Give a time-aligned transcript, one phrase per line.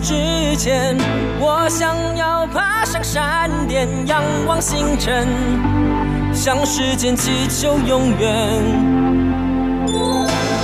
[0.00, 0.96] 之前，
[1.40, 5.26] 我想要爬上山巅，仰望星辰，
[6.32, 8.62] 向时间祈求永远。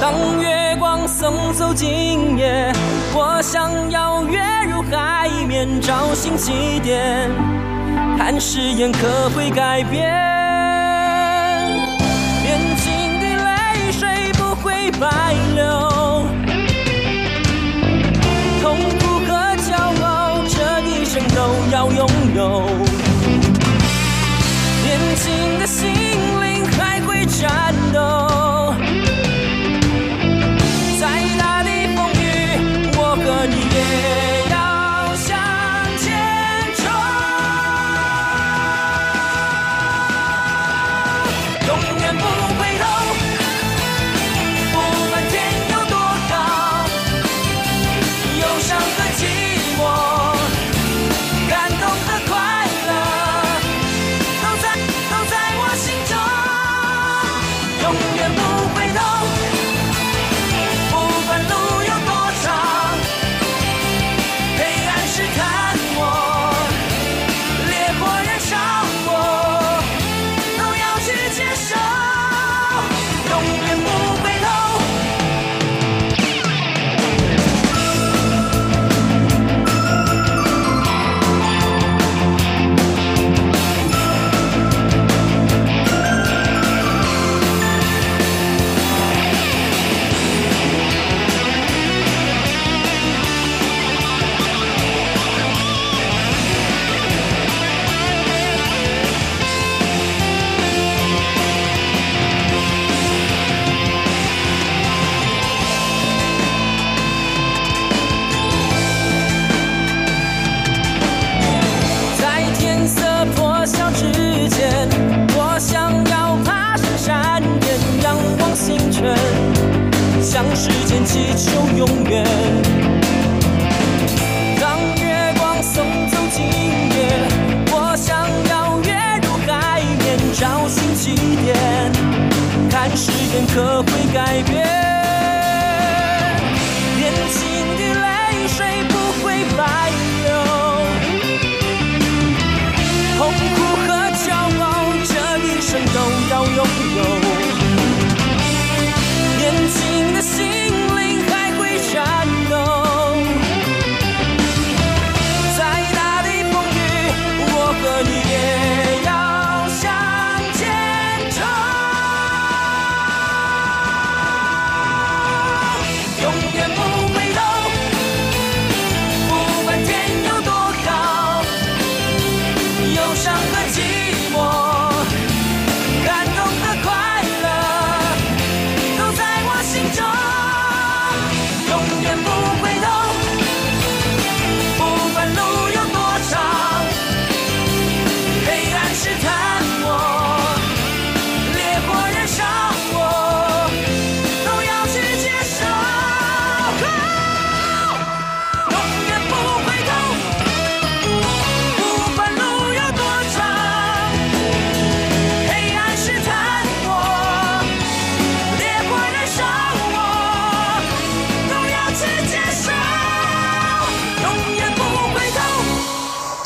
[0.01, 2.73] 当月光送走今夜，
[3.15, 4.41] 我想要跃
[4.71, 7.31] 入海面，找新起点，
[8.19, 10.32] 看誓言可会改变。
[22.35, 22.92] 要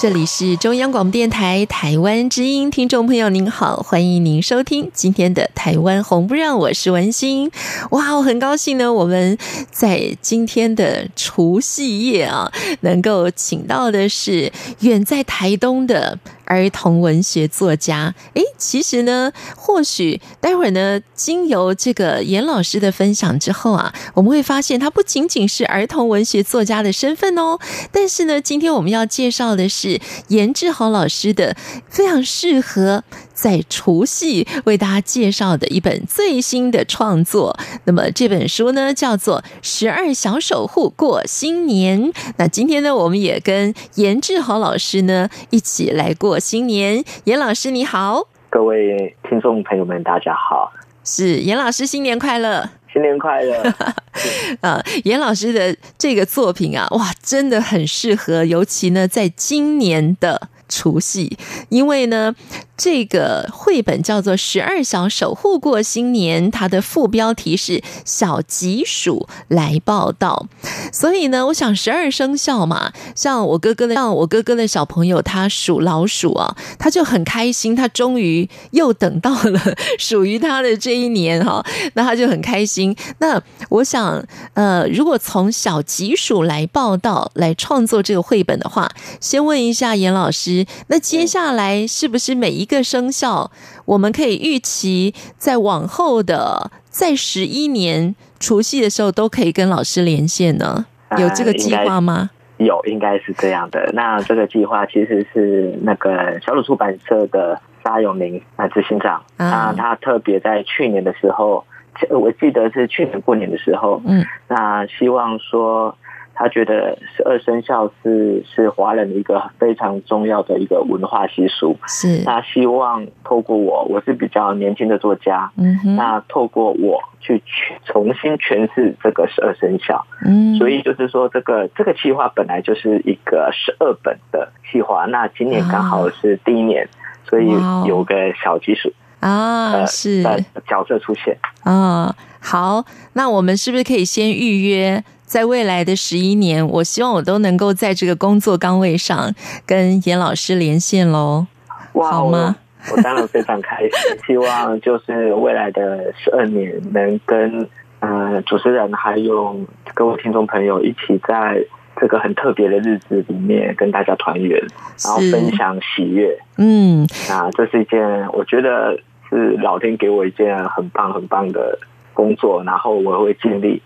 [0.07, 7.51] 这里是中央广播电台台湾之音，听众朋友您好，欢迎您收听今天的台湾红不让，我是文心。
[7.91, 9.37] 哇，我很高兴呢，我们
[9.73, 18.15] 在今天的除夕夜啊，能够请到的是远在台东的儿童文学作家。
[18.35, 27.59] 诶，其实呢，或许待会儿呢，经由这个严老师的分享之后啊，我们会发现他不仅仅是儿童文学作家的身份哦。
[27.93, 31.57] 但是呢，今天我们要介绍的是严志豪老师的
[31.89, 33.05] 非常适合
[33.37, 37.57] 在除夕为大家介绍的一本最新的创作。
[37.85, 42.13] 那么这本书呢，叫做《十二小守护过新年》。
[42.39, 47.05] 那今天呢，我们也跟严志豪老师呢一起来过新年。
[47.25, 50.73] 严老师你好，各位听众朋友们，大家好。
[51.05, 52.69] 是严老师，新年快乐！
[52.93, 53.63] 新年快乐！
[54.63, 60.49] 啊，严老师的这个作品啊，哇，真的很适合，尤其呢，在今年的。
[60.69, 61.39] 除夕，
[61.69, 62.35] 因为呢，
[62.77, 70.47] 这个绘本叫做《十二小守护过新年》，它的副标题是“小吉鼠来报道”。
[70.93, 79.61] 所以呢，我想十二生肖嘛，像我哥哥的，像我哥哥的小朋友，他属老鼠啊，他就很开心，他终于又等到了
[79.99, 81.65] 属于他的这一年哈，
[81.95, 82.95] 那他就很开心。
[83.19, 83.41] 那
[83.71, 88.91] 我想，呃，如果从“小吉鼠来报道”来创作这个绘本的话，
[89.21, 90.67] 先问一下严老师。
[90.89, 93.51] 那接下来是不是每一个生肖，
[93.87, 100.85] 我们可以预期在往后的在十一年除夕的时候都可以跟老师连线呢？
[101.17, 102.31] 有这个计划吗？
[102.59, 103.91] 呃、有，应该是这样的。
[103.95, 111.65] 那这个计划其实是那个小鲁出版社的沙永明啊执行长啊，他特别在去年的时候，
[112.11, 115.97] 我记得是去年过年的时候，嗯，那希望说。
[116.39, 121.75] 他觉得十二生肖是是华人的一个非常重要的一个文化习俗。
[121.87, 127.43] 是，他希望透过我，我是比较年轻的作家，嗯哼，那透过我去
[127.87, 130.07] 重新诠释这个十二生肖。
[130.27, 136.87] 嗯，所以就是说，这个这个计划本来就是一个十二本的计划，那今年刚好是第一年，
[137.25, 137.49] 所以
[137.87, 140.23] 有个小基础啊，是
[140.67, 142.15] 角色出现啊。
[142.49, 142.85] 好，
[143.15, 145.03] 那我们是不是可以先预约？
[145.25, 149.35] 在未来的十一年，我希望我都能够在这个工作岗位上
[149.67, 151.49] 跟严老师连线喽，
[151.93, 152.55] 好吗？
[152.93, 153.91] 我当然非常开心，
[154.25, 159.59] 希望就是未来的十二年能跟呃主持人还有
[159.93, 161.61] 各位听众朋友一起在
[162.01, 164.65] 这个很特别的日子里面跟大家团圆，
[165.05, 166.39] 然后分享喜悦。
[166.59, 168.01] 嗯，啊，这是一件
[168.33, 168.97] 我觉得
[169.29, 171.77] 是老天给我一件很棒很棒的
[172.17, 173.83] 工作，然后我会尽力。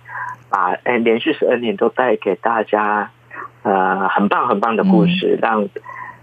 [0.53, 3.09] 把哎，连续十二年都带给大家，
[3.63, 5.69] 呃，很棒很棒的故事，让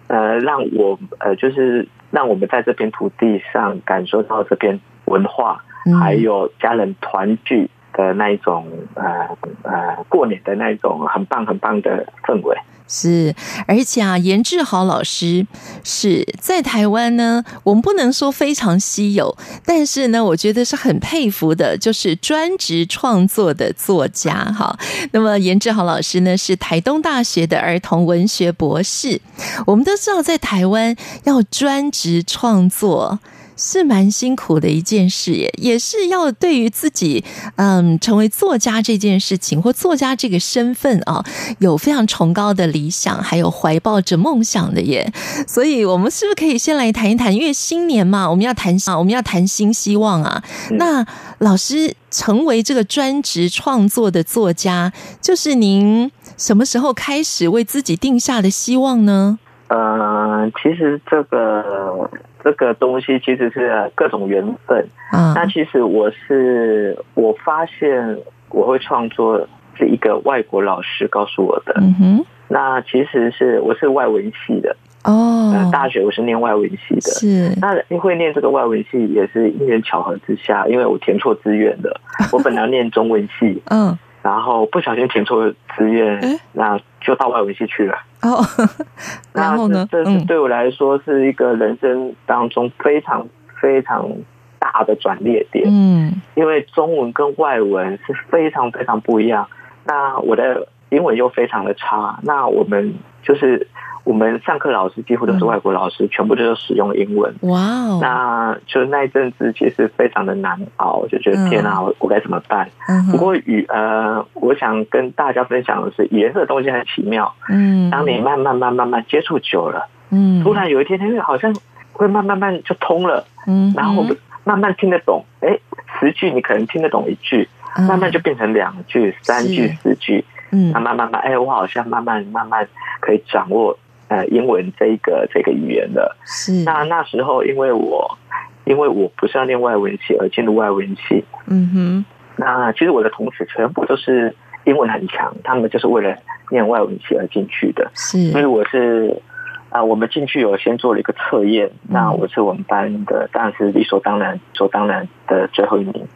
[0.08, 5.64] 呃让我呃就是让我们在这片土地上感受到这片文化，
[5.98, 9.30] 还有家人团聚的那一种呃
[9.64, 12.58] 呃过年的那一种很棒很棒的氛围。
[12.88, 13.36] 是，
[13.68, 15.46] 而且啊，严志豪老师
[15.84, 24.78] 是在台湾呢，我们不能说非常稀有，但是呢，我觉得是很佩服的，就是专职创作的作家哈。
[25.12, 29.20] 那么，严志豪老师呢，是台东大学的儿童文学博士。
[29.66, 30.96] 我们都知道，在台湾
[31.26, 33.20] 要专职创作。
[33.58, 37.26] 是蛮辛苦的一件事耶，也是要对于自己，
[37.56, 41.26] 嗯，成为作家这件事情或作家这个身份啊，
[41.60, 45.12] 有非常崇高的理想，还有怀抱着梦想的耶。
[45.48, 47.34] 所以，我们是不是可以先来谈一谈？
[47.34, 50.44] 因为新年嘛，我们要谈啊，我们要谈新希望啊。
[50.72, 51.06] 那
[51.40, 59.40] 老师成为这个专职创作的作家，就是您什么时候开始为自己定下的希望呢？
[59.70, 62.08] 呃，其实这个。
[62.48, 64.88] 这个东西其实是各种缘分。
[65.12, 68.18] 嗯，那其实我是我发现
[68.52, 69.46] 我会创作
[69.78, 71.74] 是一个外国老师告诉我的。
[71.82, 74.74] 嗯哼，那其实是我是外文系的
[75.04, 77.02] 哦，大学我是念外文系的。
[77.02, 82.00] 是，那会念这个外文系也是因缘巧合之下，因为我填错志愿的。
[82.32, 83.98] 我本来要念中文系，嗯。
[84.28, 86.20] 然后不小心填错志愿，
[86.52, 87.96] 那就到外文系去了。
[88.24, 88.44] 哦，
[89.32, 89.88] 然后呢？
[89.90, 93.26] 这是对我来说是一个人生当中非常
[93.62, 94.12] 非常
[94.60, 95.64] 大的转捩点。
[95.70, 99.48] 嗯，因为中文跟外文是非常非常不一样。
[99.86, 103.66] 那我的英文又非常的差，那我们就是。
[104.08, 107.36] 我们上课老师几乎都是外国老师，嗯、全部都是使用英文。
[107.42, 108.00] 哇哦！
[108.02, 112.70] 那就那一阵子其实非常的难熬，就觉得天哪，我我该怎么办？
[112.88, 117.34] 嗯、不过语呃，我想跟大家分享的是，语言这个东西很奇妙。
[117.50, 121.54] 嗯，当你慢慢慢慢慢接触久了，嗯，突然有一天，因为好像
[121.92, 123.26] 会慢慢慢就通了。
[123.46, 124.06] 嗯，然后
[124.46, 125.26] 慢慢听得懂。
[125.42, 125.60] 哎，
[126.00, 127.50] 十句你可能听得懂一句，
[127.90, 130.24] 慢慢就变成两句、三句、四句。
[130.52, 132.66] 嗯，慢慢慢慢，哎，我好像慢慢慢慢
[133.02, 133.78] 可以掌握。
[134.08, 136.16] 呃英文这一个这个语言的。
[136.26, 136.52] 是。
[136.64, 138.18] 那那时候因为我
[138.66, 141.24] 因为我不是要念外文系而进入外文系。
[141.48, 142.06] 嗯哼。
[142.36, 144.36] 那其实我的同学全部都是
[144.66, 146.16] 英文很强，他们就是为了
[146.52, 147.90] 念外文系而进去的。
[147.94, 148.32] 是。
[148.32, 149.22] 所以我是
[149.70, 156.08] 啊、呃，我们进去有先做了一个测验，嗯、那我是我们班的，当然是理所当然、理所当然的最后一名。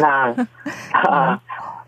[0.00, 0.34] 那
[0.92, 1.40] 啊。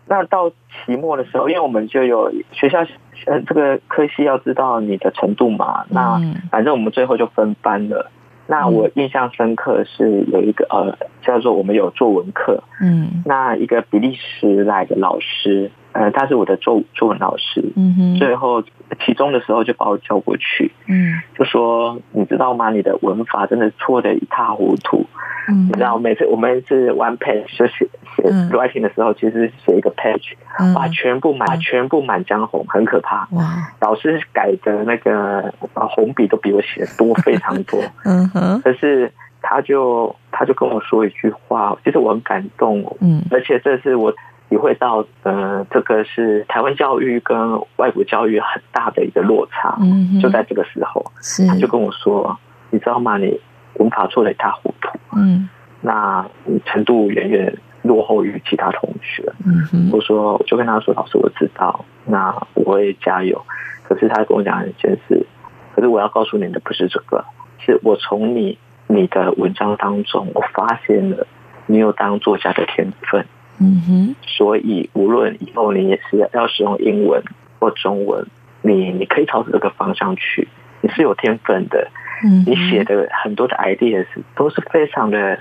[0.07, 2.85] 那到期末的时候，因为我们就有学校
[3.25, 8.11] 呃这个科系要知道你的程度嘛，那反正我们最后就分班了。
[8.47, 15.71] 那我印象深刻是有一个呃叫做我们有作文课，嗯，那一个比利时来的老师。
[15.93, 18.61] 呃，他是我的作作文老师，嗯哼，最后
[19.05, 22.69] 期中的时候就把我叫过去，嗯，就说你知道吗？
[22.71, 25.05] 你的文法真的错的一塌糊涂，
[25.49, 30.33] 嗯，你知道每次我们是 one page 就写写 writing 的时候，其实写一个 page，
[30.75, 33.43] 哇，全部满全部满江红，很可怕，哇，
[33.81, 44.13] 老师改的那个红笔都比我写的多非常多， 嗯哼，可是他就他就跟我说一句话，其实我很感动，嗯，而且这是我。
[44.51, 49.77] 体会到，呃，这个是台湾教育跟外国教育很大的一个落差。
[49.79, 52.37] 嗯，就在这个时候，是他就跟我说
[52.69, 53.17] ：“你知道吗？
[53.17, 53.39] 你
[53.75, 54.89] 文法错的一塌糊涂。
[55.15, 55.47] 嗯，
[55.79, 59.23] 那你程度远远落后于其他同学。
[59.45, 63.41] 嗯，我说，我就跟他说：老师，我知道，那我会加油。
[63.83, 65.25] 可是他跟我讲一件事，
[65.73, 67.23] 可是我要告诉你的不是这个，
[67.59, 71.25] 是我从你你的文章当中，我发现了
[71.67, 73.25] 你有当作家的天分。”
[73.61, 77.21] 嗯哼，所以无论以后你也是要使用英文
[77.59, 78.25] 或中文，
[78.63, 80.47] 你你可以朝着这个方向去，
[80.81, 81.87] 你是有天分的。
[82.23, 85.37] 嗯，你写的很多的 ideas 都是非常的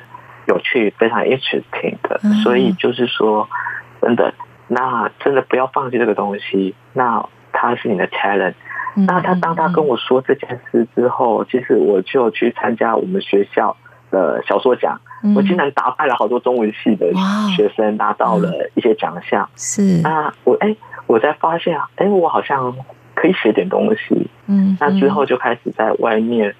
[0.47, 2.21] 有趣，非常 interesting 的。
[2.43, 3.49] 所以就是说，
[4.03, 4.35] 真的，
[4.69, 6.75] 那真的不要放弃这个东西。
[6.93, 8.55] 那它是你的 talent。
[8.95, 13.77] 那他当他跟我说这件事之后，其实我就去参加我们学校
[14.11, 15.00] 的小说奖。
[15.35, 17.12] 我竟然打败了好多中文系的
[17.57, 19.49] 学生，拿到了一些奖项。
[19.57, 20.75] 是啊，我哎，
[21.07, 22.75] 我才发现啊，哎，我好像
[23.15, 24.29] 可以写点东西。
[24.47, 26.55] 嗯，那之后就开始在外面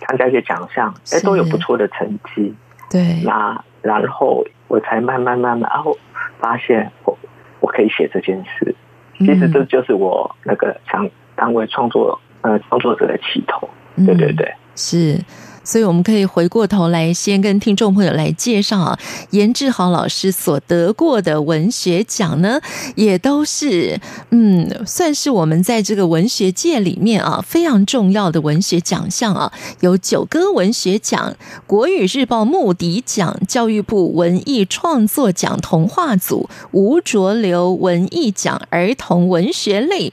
[0.00, 2.54] 参加一些奖项，哎，都有不错的成绩。
[2.90, 5.96] 对，那然后我才慢慢慢慢，然后
[6.38, 7.18] 发现我
[7.60, 8.74] 我可以写这件事。
[9.18, 13.68] 其实这就是我那个想当为创作呃创作者的起头。
[13.94, 15.20] 对对对，是。
[15.64, 18.98] 所以，我们可以回过头来，先跟听众朋友来介绍啊，
[19.30, 22.60] 严志豪老师所得过的文学奖呢，
[22.96, 24.00] 也都是
[24.30, 31.36] 嗯，算是我们在这个文学界里面啊非常重要的文学奖项啊，有九歌文学奖、
[31.68, 40.12] 国语日报牧笛奖、教育部文艺创作奖童话组、吴浊流文艺奖儿童文学类。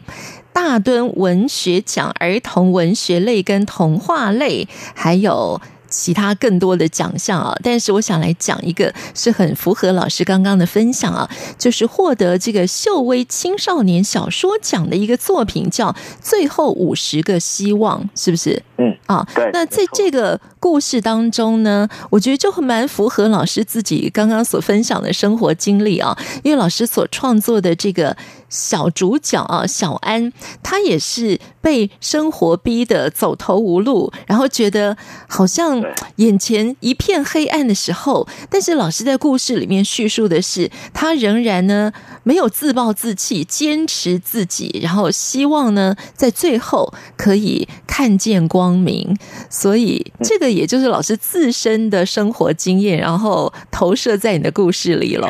[0.62, 7.56] 大墩文学奖儿童文学类跟童话类，还有其他更多的奖项啊！
[7.64, 18.62] 但是我想来讲一个，是很符合老师刚刚的分享啊，就是获得这个秀威青少年小说奖的一个作品，叫《最后五十个希望》，是不是？
[18.78, 19.50] 嗯啊，对。
[19.54, 28.16] 那在这个故事当中呢，我觉得就蛮符合老师自己刚刚所分享的生活经历啊，因为老师所创作的这个。
[28.50, 34.98] 小主角啊，小安，他也是被生活逼得走投无路，然后觉得
[35.28, 35.84] 好像
[36.16, 49.16] 眼前一片黑暗的时候，但是老师在故事里面叙述的是，他仍然呢没有自暴自弃，坚持自己，然后希望呢在最后可以看见光明。
[49.48, 55.28] 所以这个也就是老师自身的生活经验，然后投射在你的故事里了。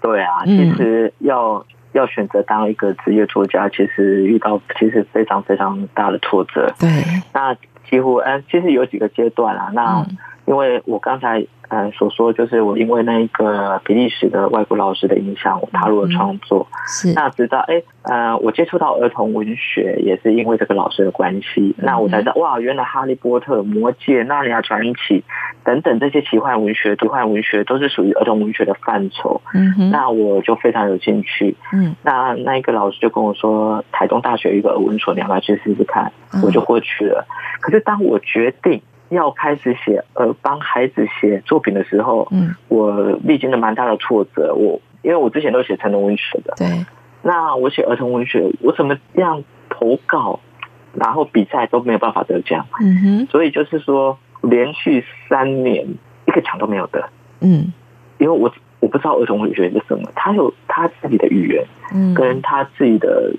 [0.00, 1.64] 对啊，其实要。
[1.92, 6.70] 要选择当一个职业作家，其实遇到其实非常非常大的挫折。
[6.78, 6.90] 对，
[7.32, 7.56] 那
[7.88, 9.70] 几乎嗯，其实有几个阶段啊。
[9.72, 10.06] 那
[10.46, 11.46] 因为我刚才。
[11.68, 16.64] 呃，所说就是我因为那一个比利时的外国老师的影响，我踏入了创作。
[16.86, 21.74] 是，那直到哎，呃，我接触到儿童文学，也是因为这个老师的关系。
[21.78, 25.24] 那我才知道，哇，原来哈利波特、魔戒、纳尼亚传奇
[25.64, 29.40] 等等这些奇幻文学、奇幻文学都是属于儿童文学的范畴。
[29.52, 31.56] 嗯哼，那我就非常有兴趣。
[31.72, 36.12] 嗯，那那一个老师就跟我说，台东大学有一个儿文所，你要不要去试试看？
[36.44, 37.26] 我就过去了。
[37.60, 38.80] 可是当我决定。
[39.08, 44.54] 要开始写呃帮孩子写作品的时候，嗯，我历经了蛮大的挫折。
[44.54, 46.84] 我因为我之前都写成人文学的，对，
[47.22, 50.40] 那我写儿童文学，我怎么样投稿，
[50.94, 55.86] 然后比赛都没有办法得奖，嗯哼，所以就是说连续三年
[56.26, 57.08] 一个奖都没有得，
[57.40, 57.72] 嗯，
[58.18, 63.32] 因为我我不知道儿童文学是什么，他有他自己的语言，嗯，跟他自己的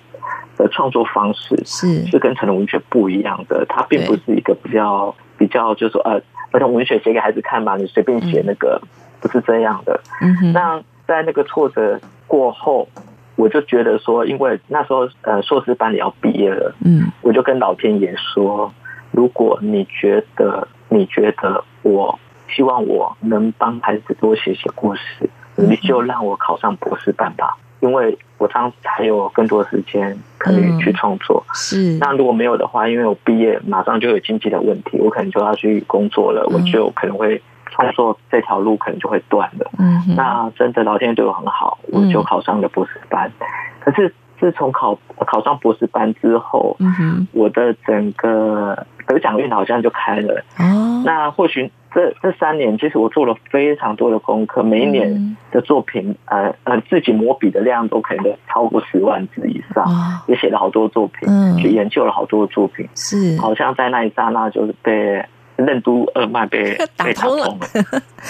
[0.58, 2.06] 的创作方式是。
[2.08, 8.88] 是跟成人文学不一样的，他并不是一个比较比较，就是说呃，儿童文学写给孩子看嘛，你随便写那个、嗯、
[9.22, 10.00] 不是这样的。
[10.22, 12.88] 嗯哼，那在那个挫折过后，
[13.36, 18.74] 我就觉得说，因为那时候呃硕士班也要毕业了，嗯，我就跟老天爷说，
[19.12, 22.20] 如果你觉得你觉得我。
[22.50, 31.44] 希望我能帮孩子多写写故事，你就让我考上博士班吧，因为我当时还有更多时间可以去创作。
[31.54, 39.72] 是，那如果没有的话，因为我毕业马上就有经济的问题，我可能就要去工作了，我就可能会创作这条路可能就会断了。
[39.78, 43.32] 嗯，那真的老天爷对我很好，我就考上了博士班。
[43.80, 50.44] 可是自从考考上博士班之后，嗯，我的整个得奖运好像就开了。
[50.58, 51.72] 哦，那或许。
[51.98, 59.84] 这这三年，其实我做了非常多的功课，每一年的作品，呃呃，自己磨笔的量都可能超过十万字以上，
[60.28, 61.28] 也写了好多作品，
[61.58, 65.26] 去研究了好多作品，是，好像在那一刹那就是被
[65.56, 67.58] 任督二脉被 被打通了，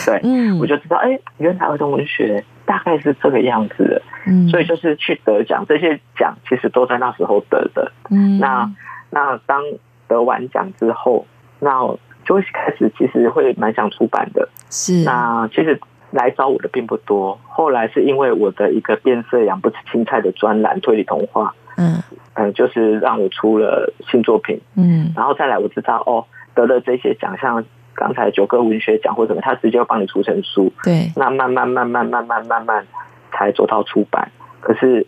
[0.06, 3.84] 对， 嗯，我就知道，哎，原来儿童文学大概是这个样子。
[3.84, 8.72] 的，嗯，所以就是去得奖，这些奖其实都在那时候得的，嗯，那
[9.10, 9.62] 那当
[10.08, 11.26] 得完奖之后，
[11.60, 11.98] 那。
[12.28, 14.50] 就会开始，其实会蛮想出版的。
[14.70, 15.80] 是，那其实
[16.12, 17.40] 来找我的并不多。
[17.48, 22.04] 后来是因为我的一个变色羊不吃青菜的专栏推理童话，嗯
[22.34, 24.60] 嗯，就是让我出了新作品。
[24.76, 30.72] 嗯，然后再来我知道哦，得了这些奖项，刚才九歌文学奖或什么，他直接要帮你出成书。
[30.84, 32.86] 对，那慢慢慢慢慢慢慢慢
[33.32, 34.30] 才走到出版。
[34.60, 35.08] 可是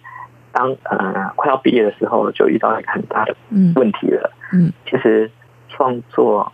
[0.53, 3.35] 当呃快要毕业的时候，就遇到一个很大的
[3.75, 4.31] 问题了。
[4.53, 5.29] 嗯，其实
[5.67, 6.49] 创作。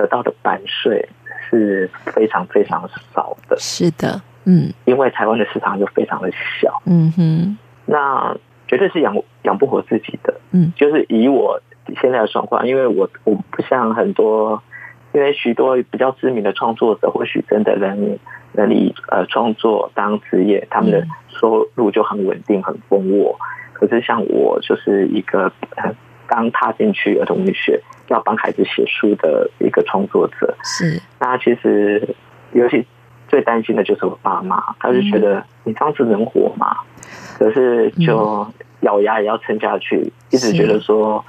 [0.00, 1.06] 得到的版税
[1.50, 8.34] 是非常非常少的，是的，嗯，因为台湾的市场就非常的小，嗯哼，那
[8.66, 11.60] 绝对是养养不活自己的，嗯，就是以我
[12.00, 14.62] 现在的状况，因为我我不像很多，
[15.12, 18.18] 因为许多比较知名的创作者，或许真的能
[18.52, 23.38] 能以呃创作当职业，他们的收入就很稳定、很丰沃，
[23.74, 25.52] 可是像我就是一个
[26.26, 27.82] 刚踏进去儿童文学。
[28.10, 30.54] 要帮孩子写书的一个创作者。
[30.64, 32.14] 是，那其实
[32.52, 32.84] 尤其
[33.28, 36.76] 最担心的就是我爸妈，他就觉得你这样子能活吗？
[37.38, 38.46] 可是就
[38.80, 41.24] 咬牙也要撑下去，一直觉得说，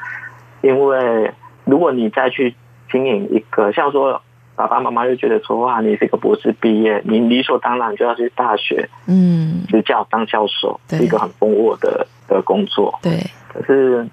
[0.62, 1.32] 因为
[1.66, 2.56] 如果你再去
[2.92, 4.20] 经营一个，像说
[4.56, 14.08] 爸爸妈妈就觉得说，哇，你是一个博士毕业，你理所当然就要去大学，嗯，执教当教授，是一个很丰沃的的工作，对，可是。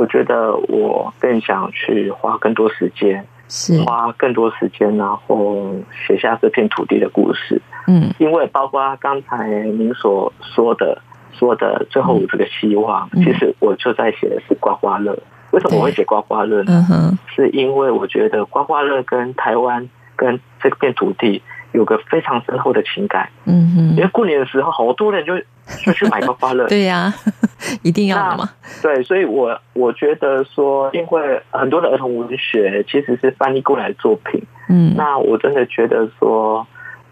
[0.00, 5.74] 我觉得我更想去花更多时间，是花更多时间，然后
[6.06, 7.60] 写下这片土地的故事。
[7.86, 11.02] 嗯，因为包括刚才您所说的
[11.34, 15.18] 说的最后这个希望，嗯、其实我就在写的是刮刮乐。
[15.50, 16.86] 为什么我会写刮刮乐呢？
[16.90, 19.86] 嗯、是因为我觉得刮刮乐跟台湾
[20.16, 23.28] 跟这片土地有个非常深厚的情感。
[23.44, 25.38] 嗯哼，因为过年的时候，好多人就
[25.84, 26.66] 就去买刮刮乐。
[26.68, 27.14] 对呀、啊。
[27.82, 28.48] 一定要的吗？
[28.80, 36.66] 对，所以我我觉得说，因为很多的儿童文学其实是翻译过来的作品，嗯，那我真的觉得说，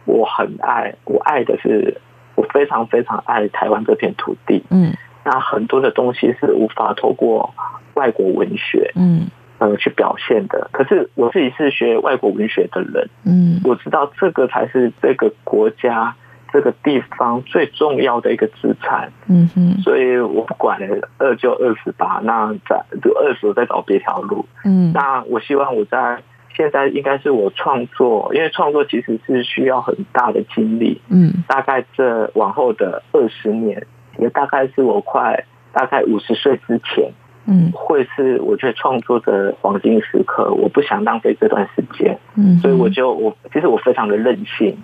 [0.06, 2.00] 我很爱，我爱的是，
[2.34, 4.90] 我非常非常爱台湾这片土地，嗯，
[5.22, 7.52] 那很多的东西是无法透过
[7.92, 9.26] 外国文学，嗯，
[9.58, 10.68] 呃，去表现的。
[10.72, 16.14] 可是我自己是学外国文学的人，嗯，我知道这个才是这个国家。
[16.50, 22.22] 这个地方最重要的一个资产，嗯哼，所以我不管了，饿就二十吧。
[22.24, 24.46] 那在就二十，我再找别条路。
[24.64, 26.22] 嗯，那我希望我在
[26.56, 30.98] 现在应该是我创作，因为创作其实是需要很大的精力。
[31.10, 37.12] 嗯，大概这往后的二十年，也大概是我快大概五十岁之前，
[37.48, 40.52] 嗯，会是我觉得创作的黄金时刻。
[40.52, 44.76] 我不想浪费这段时间，嗯，所以我就我其实我非常的任性。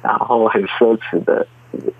[0.00, 1.44] 然后很奢侈的，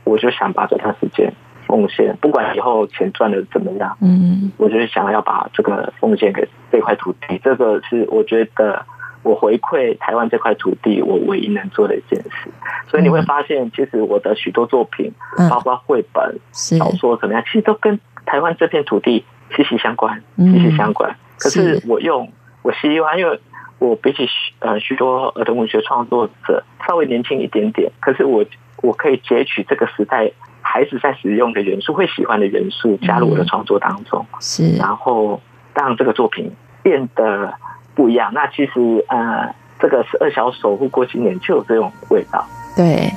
[0.05, 1.33] 我就想把这段时间
[1.67, 8.87] 奉献，不管以后钱赚的怎么样，嗯，我就是想要把这个奉献给这块土地，这个是我觉得
[9.29, 12.51] 我回馈台湾这块土地我唯一能做的一件事。
[12.89, 15.13] 所以你会发现，其实我的许多作品，
[15.51, 21.15] 包括绘本、小说怎么样，其实都跟台湾这片土地息息相关，息息相关。
[21.39, 23.39] 可是我用我希望，因为。
[23.81, 28.45] 我比起许呃许多儿童文学创作者稍微年轻一点点，可是我
[28.83, 35.41] 我可以截取这个时代孩子在使用的元素，会喜欢的元素，加入我的创作当中，是，然后
[35.77, 36.51] 让这个作品
[36.83, 37.55] 变得
[37.99, 38.31] 不一样。
[38.33, 43.11] 那其实呃，这个十二小守护过新年就有这种味道，对。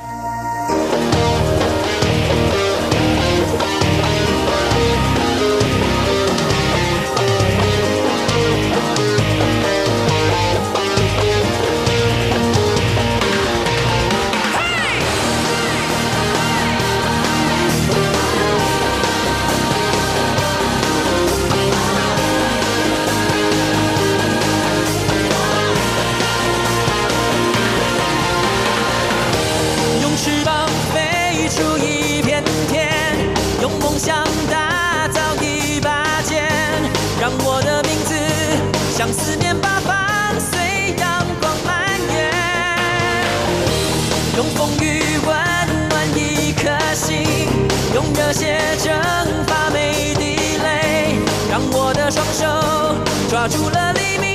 [53.41, 54.30] 抓住了黎明，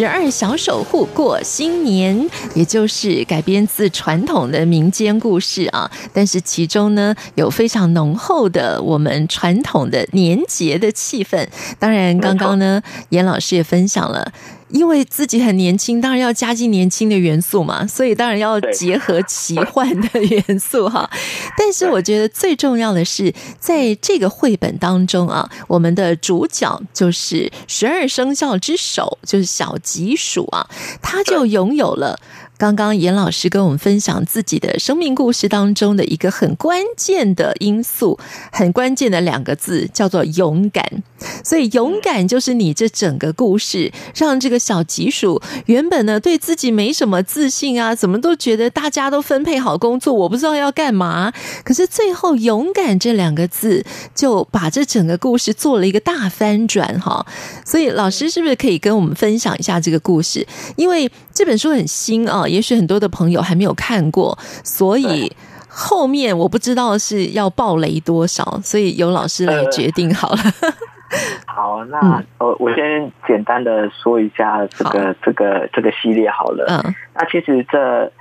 [0.00, 5.90] 十二小守护过新年，也就是改编自传统的民间故事啊。
[6.10, 11.46] 但是其中呢，有非常浓厚的我们传统的年节的气氛。
[11.78, 14.32] 当然，刚刚呢，严老师也分享了。
[14.72, 21.08] 因为自己很年轻，当然要加进年轻的元素嘛，所以当然要结合奇幻的元素哈。
[21.58, 30.66] 但是我觉得最重要的是，在这个绘本当中啊，我们的主角就是十二生肖之首，就是小吉鼠啊，
[31.02, 32.18] 他就拥有了。
[32.56, 38.18] 刚刚严老师跟我们分享自己的生命故事当中的一个很关键的因素，
[38.52, 41.02] 很关键的两个字叫做勇敢。
[41.44, 51.32] 所以勇敢就是你这整个故事让这个小吉鼠原本呢对自己没什么自信啊，怎么都觉得大家都分配好工作，我不知道要干嘛。
[51.64, 57.24] 可是最后勇敢这两个字就把这整个故事做了一个大翻转哈。
[57.64, 60.46] 所以老师是不是可以跟我们分享一下这个故事？
[60.76, 62.46] 因为这本书很新啊。
[62.50, 65.30] 也许很多的朋友还没有看过，所以
[65.68, 70.54] 后面我不知道是要爆雷多少，所以由老师来决定好了。
[70.60, 70.74] 呃、
[71.46, 76.66] 好，那我我先简单的说一下这个这个这个系列好了。
[76.68, 78.12] 嗯，那其实这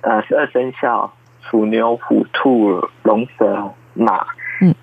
[0.00, 4.26] 呃十二生肖：鼠、牛、虎、兔、龙、蛇、马、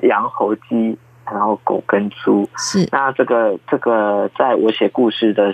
[0.01, 2.47] 羊、猴、鸡，然后狗跟猪。
[2.58, 5.54] 是，那这个这个在我写故事的。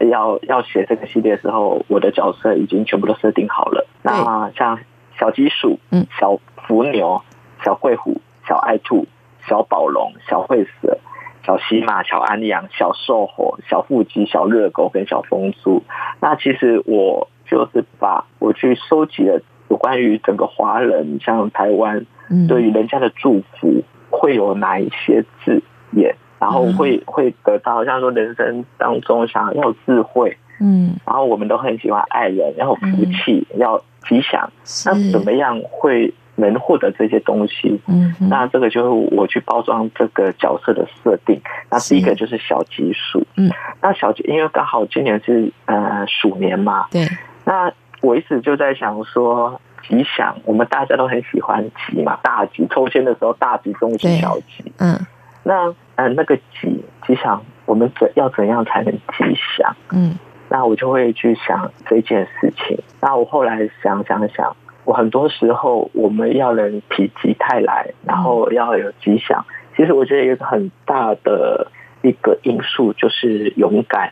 [0.00, 3.86] 要要写这个系列的时候，我的角色已经全部都设定好了。
[4.02, 4.78] 那像
[5.18, 7.22] 小鸡鼠、嗯，小伏牛、
[7.64, 9.06] 小贵虎、小爱兔、
[9.48, 10.98] 小宝龙、小会蛇、
[11.48, 15.82] 小喜马、小安阳、小瘦猴、小腹肌、小热狗跟小风猪。
[16.20, 22.04] 那其实我就是把我去收集了有关于整个华人，像台湾，
[22.46, 34.52] 对于人家的祝福会有哪一些字眼，然后会会得到像说人生当中想要智慧，嗯，然后我们都很喜欢爱人，然后福气要吉祥，
[34.84, 36.12] 那怎么样会？
[36.40, 41.40] 能获得这些东西，嗯，那这个就是我去包装这个角色的设定。
[41.68, 43.50] 那第一个就是小吉鼠，嗯，
[43.82, 47.06] 那小吉，因为刚好今年是呃鼠年嘛，对。
[47.44, 54.96] 那我一直就在想说，吉祥，我们大家都很喜欢吉嘛，大吉，抽签的时候大吉、中吉、小吉，嗯。
[55.42, 59.74] 那呃那个吉吉祥，我们怎要怎样才能吉祥？
[59.90, 60.16] 嗯，
[60.48, 62.78] 那我就会去想这件事情。
[63.00, 64.56] 那我后来想想想。
[64.88, 69.44] 我很多时候，我们要能否极泰来，然后要有吉祥。
[69.76, 71.70] 其实我觉得一个很大的
[72.00, 74.10] 一个因素就是勇敢。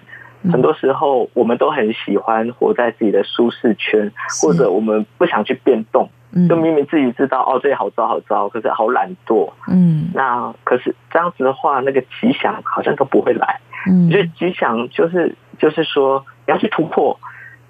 [0.53, 4.13] 很多时候，我们都很喜欢活在自己的舒适圈，
[4.43, 6.11] 或者我们不想去变动。
[6.47, 9.51] 就明明自己知道哦，这里好糟好糟，可是好懒惰。
[9.69, 13.61] 嗯，那可是这样子的话，那个吉祥好像都不会来。
[13.89, 17.19] 嗯，就吉祥就是就是说，你要去突破，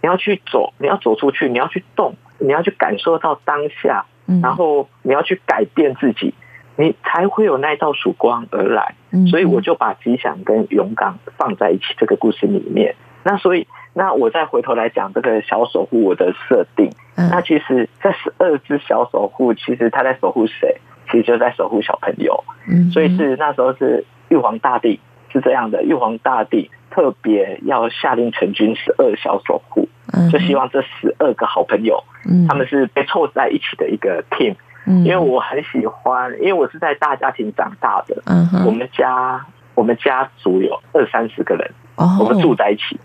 [0.02, 2.16] 你要去走，你要走出去，你要去动。
[2.38, 4.04] 你要去感受到当下，
[4.42, 6.34] 然后你要去改变自己，
[6.76, 8.94] 你才会有那一道曙光而来。
[9.30, 12.94] 所以我就把吉祥跟勇敢放在一起这个故事里面。
[13.24, 16.90] 那所以，那我再回头来讲这个小守护我的设定。
[17.16, 20.76] 那其实这十二只小守护，其实他在守护谁？
[21.06, 22.44] 其实就在守护小朋友。
[22.92, 25.00] 所以是那时候是玉皇大帝
[25.32, 29.88] 是这样的，玉皇大帝特别要下令成军十二小守护。
[30.30, 32.02] 就希望这十二个好朋友，
[32.48, 34.54] 他们是被凑在一起的一个 team。
[34.86, 38.22] 因为我很喜欢，因为我是在大家庭长大的。
[38.64, 42.96] 我们家我们家族有二三十个人，我们住在一起。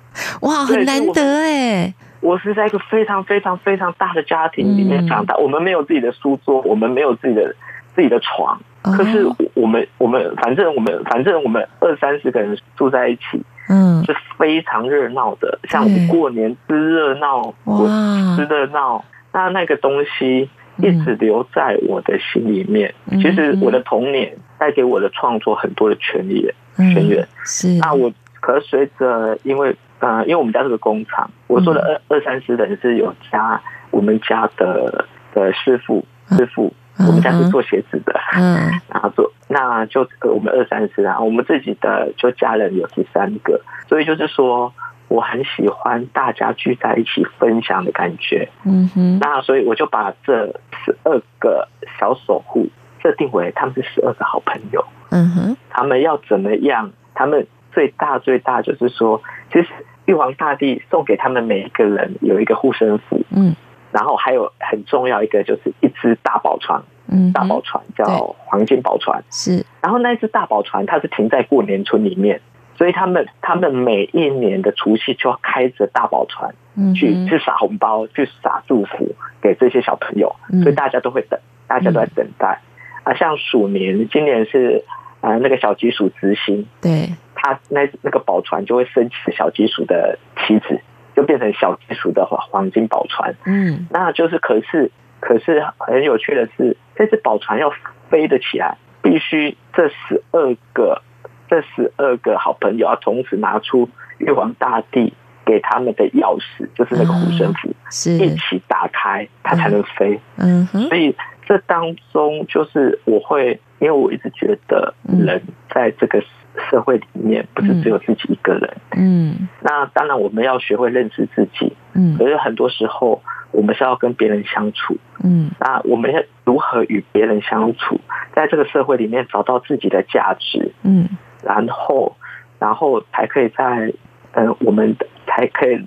[0.42, 1.92] 哇，很难得哎！
[2.20, 5.36] 我是在一个非常非常非常大的家庭里面长大。
[5.38, 7.56] 我们没有自己的书桌，我们没有自己的
[7.96, 8.62] 自己的床。
[8.84, 13.42] 可是我们我们反正我们反正我们二三十个人住在一起。
[13.72, 17.88] 嗯，是非常热闹的，像我们过年之热闹，我
[18.36, 22.94] 之热闹，那那个东西一直留在我的心里面。
[23.12, 27.70] 其实我的童年带给我的创作很多的泉源，泉源是。
[27.78, 36.04] 那我可随着，因为呃，因为我们家是个工厂，我做的二二三十人是有加我们家的的师傅
[36.38, 36.74] 师傅。
[37.08, 43.60] 我们家是做鞋子的，嗯， 然后做那就我们二三十啊，我们自己的就家人有十三个，
[43.90, 44.74] 所以就是说
[45.10, 50.48] 我很喜欢大家聚在一起分享的感觉，嗯哼，那所以我就把这
[50.86, 51.68] 十二个
[52.00, 52.70] 小守护
[53.04, 56.90] 设定为他们是十二个好朋友，嗯哼，他们要怎么样？
[57.14, 59.68] 他们最大最大就是说，其实
[60.06, 63.54] 玉皇大帝送给他们每一个人有一个护身符，嗯。
[63.92, 66.86] 然后还有很重要一个就是一只大宝船，嗯，
[67.34, 68.06] 大宝船叫
[68.38, 69.66] 黄金宝船，是。
[69.82, 72.42] 然后那只大宝船它是停在过年村里面，
[72.76, 82.60] 所以他们他们每一年的除夕就要开着大宝船，嗯，去去撒红包，去撒祝福给这些小朋友，所以大家都会等，大家都在等待。
[83.04, 84.84] 啊，像鼠年，今年是
[85.22, 90.82] 啊那个小吉鼠之星，对，他那那个宝船就会升起小吉鼠的旗子。
[91.14, 93.36] 就变成小吉鼠的话，黄金宝船。
[93.46, 97.74] 嗯，那就是可是可是很有趣的是，这只宝船要
[98.12, 101.02] 飞得起来，必须这十二个
[101.50, 105.12] 这十二个好朋友要同时拿出玉皇大帝
[105.44, 110.20] 给他们的钥匙，就是那个护身符，是一起打开，它才能飞。
[110.38, 111.16] 嗯，所以
[111.48, 115.42] 这当中就是我会，因为我一直觉得人
[115.74, 116.24] 在这个。
[116.70, 128.00] 社会里面不是只有自己一个人，嗯，那当然我们要学会认识自己，嗯，可是很多时候我们是要跟别人相处，嗯，那我们要如何与别人相处，
[128.36, 131.08] 在这个社会里面找到自己的价值，嗯，
[131.44, 132.16] 然后，
[132.60, 133.94] 然后才可以在，
[134.34, 134.96] 嗯，我们
[135.28, 135.80] 才可以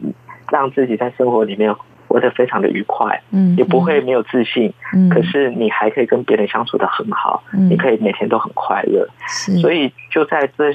[0.51, 1.75] 让自己在生活里面。
[2.15, 10.73] 活得非常的愉快，嗯，也不会没有自信，嗯，可是你还可以跟别人相处得很好，嗯，你可以每天都很快乐，是，所以就在这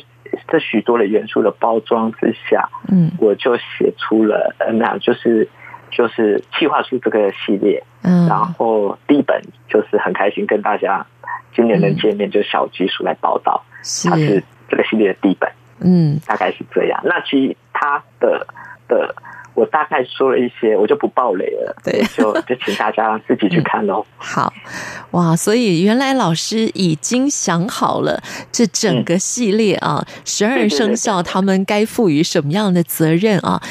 [0.49, 5.47] 这许多的元素的包装之下，嗯，我就写出了，那就是
[5.89, 11.05] 就是计划出这个系列，嗯，然后第一本就是很开心跟大家
[11.55, 13.63] 今年能见面，就小吉鼠来报道，
[14.09, 15.49] 它是，是这个系列的第一本，
[15.79, 16.99] 嗯，大概是这样。
[17.05, 18.45] 那其他的
[18.89, 19.15] 的。
[19.59, 21.75] 我大概说了一些，我就不爆雷了。
[21.83, 24.05] 对，就就请大家自己去看喽。
[24.17, 24.53] 好，
[25.11, 33.61] 哇，所以原来老师已经想好了这整个系列啊，十二生肖他们该赋予什么样的责任啊？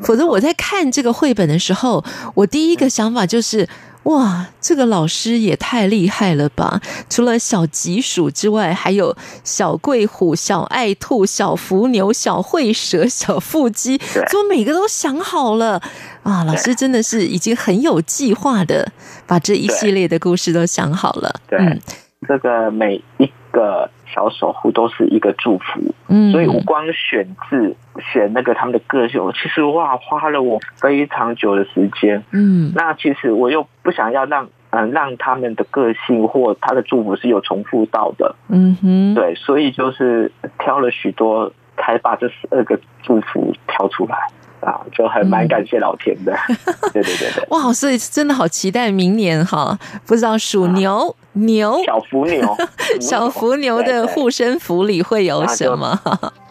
[0.00, 3.68] 否则我在看这个绘本的时候，我第一个想法就是。
[4.04, 6.80] 哇，这个老师也太厉害了吧！
[7.08, 15.80] 除了小吉鼠之外，还有小贵虎、小爱兔、小福牛、小惠蛇、小腹肌，怎么每个都想好了
[16.24, 16.42] 啊？
[16.44, 18.90] 老师真的是已经很有计划的
[19.26, 21.32] 把这一系列的故事都想好了。
[21.48, 21.80] 对，嗯、
[22.26, 23.88] 这个每一个。
[24.14, 27.74] 小守护都是一个祝福，嗯，所以我光选字
[28.12, 44.28] 选那个他们的个性，其实哇，花了我非常久的时间，嗯，那其实我又不想要让嗯让他们的个性或他的祝福是有重复到的，嗯哼，对，所以就是挑了许多，才把这十二个祝福挑出来。
[44.62, 46.56] 啊，就还蛮感谢老天的， 嗯、
[46.92, 52.56] 对对对对，哇，所以真的好期待明年哈，不知道属牛、啊、牛小福牛
[53.00, 55.98] 小福牛的护身符里会有什么？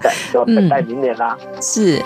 [0.02, 2.02] 对，就等待明年啦，嗯、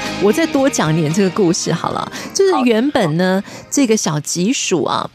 [0.00, 0.24] 是。
[0.24, 5.10] 我再多讲点这个故事好了，就是原本呢，这个小吉鼠啊。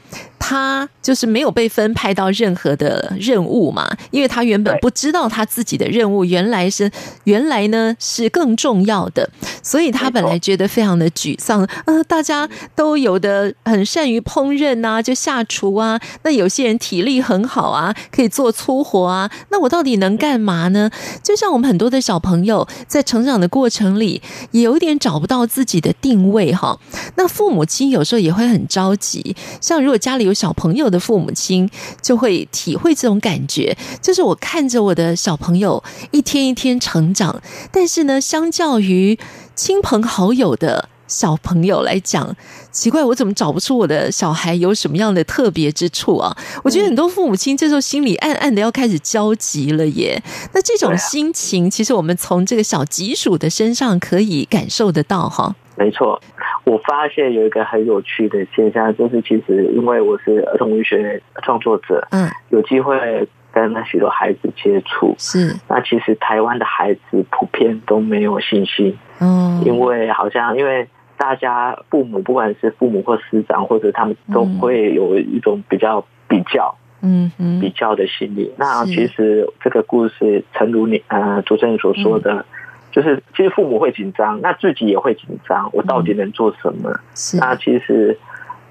[0.50, 6.90] 他就是没有被分派到任何的任务嘛，因为他原本不知道他自己的任务原来是
[7.26, 9.30] 原来呢是更重要的，
[9.62, 11.64] 所以他本来觉得非常的沮丧。
[11.86, 16.00] 呃，大家都有的很善于烹饪啊，就下厨啊。
[16.24, 19.30] 那有些人体力很好啊，可以做粗活啊。
[19.52, 20.90] 那我到底能干嘛呢？
[21.22, 24.20] 就像我们很多的小朋友在成长的过程里，
[24.50, 26.80] 也有点找不到自己的定位哈。
[27.18, 30.34] 那父母亲有时候也会很着急，像如果家里有。
[30.40, 31.70] 小朋友的父母亲
[32.02, 37.42] 就会体会这种感觉，就是我看着我的小朋友一天一天成长，
[37.74, 39.20] 但是呢，相较于
[39.54, 42.34] 亲朋好友的小朋友来讲，
[42.72, 46.34] 奇怪，我怎么找不出我的小孩有什么样的特别之处啊？
[46.64, 50.24] 我觉得很多父母亲这时候心里暗暗的要开始焦急了耶。
[50.54, 55.54] 那这种心情，其实我们从这个小吉鼠的身上可以感受得到哈。
[55.80, 56.22] 没错。
[56.66, 65.56] 我发现有一个很有趣的现象，就是其实因为我是儿童文学创作者，嗯，有机会跟许多孩子接触，是。
[65.70, 70.86] 那其实台湾的孩子普遍都没有信心，嗯，因为好像因为
[71.18, 78.54] 大家父母不管是父母或师长，或者他们都会有一种比较比较，嗯嗯，比较的心理。
[78.58, 82.46] 那其实这个故事，诚如你呃主持人所说的。
[82.92, 85.70] 就是，其实父母会紧张，那自己也会紧张。
[85.74, 86.92] 我到底能做什么？
[87.14, 88.18] 是那其实，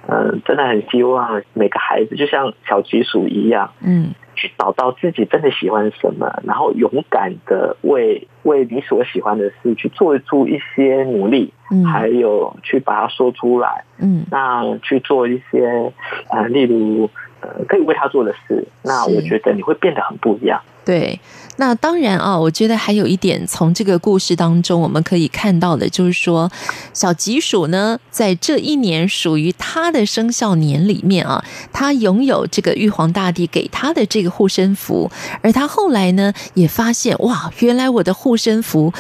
[0.06, 15.92] 嗯、呃，真的很希望每个孩子就像小吉鼠一样，嗯，去找到自己真的喜欢什么，然后勇敢的为为你所喜欢的事去做出一些努力，嗯，还有去把它说出来，嗯，那去做一些，
[16.30, 17.08] 呃，例如，
[17.40, 20.60] 呃，可以为他做的事，那我觉得你会变得很不一样。
[20.88, 21.20] 对，
[21.56, 26.50] 那当然啊，我觉得还有一点，从这个故事当中我们可以看到的，就是说，
[26.94, 35.10] 小吉鼠呢，在这一年属于他的生肖年里面啊，他拥有这个玉皇大帝给他的这个护身符，
[35.42, 38.94] 而他后来呢，也发现哇，原来我的护身符。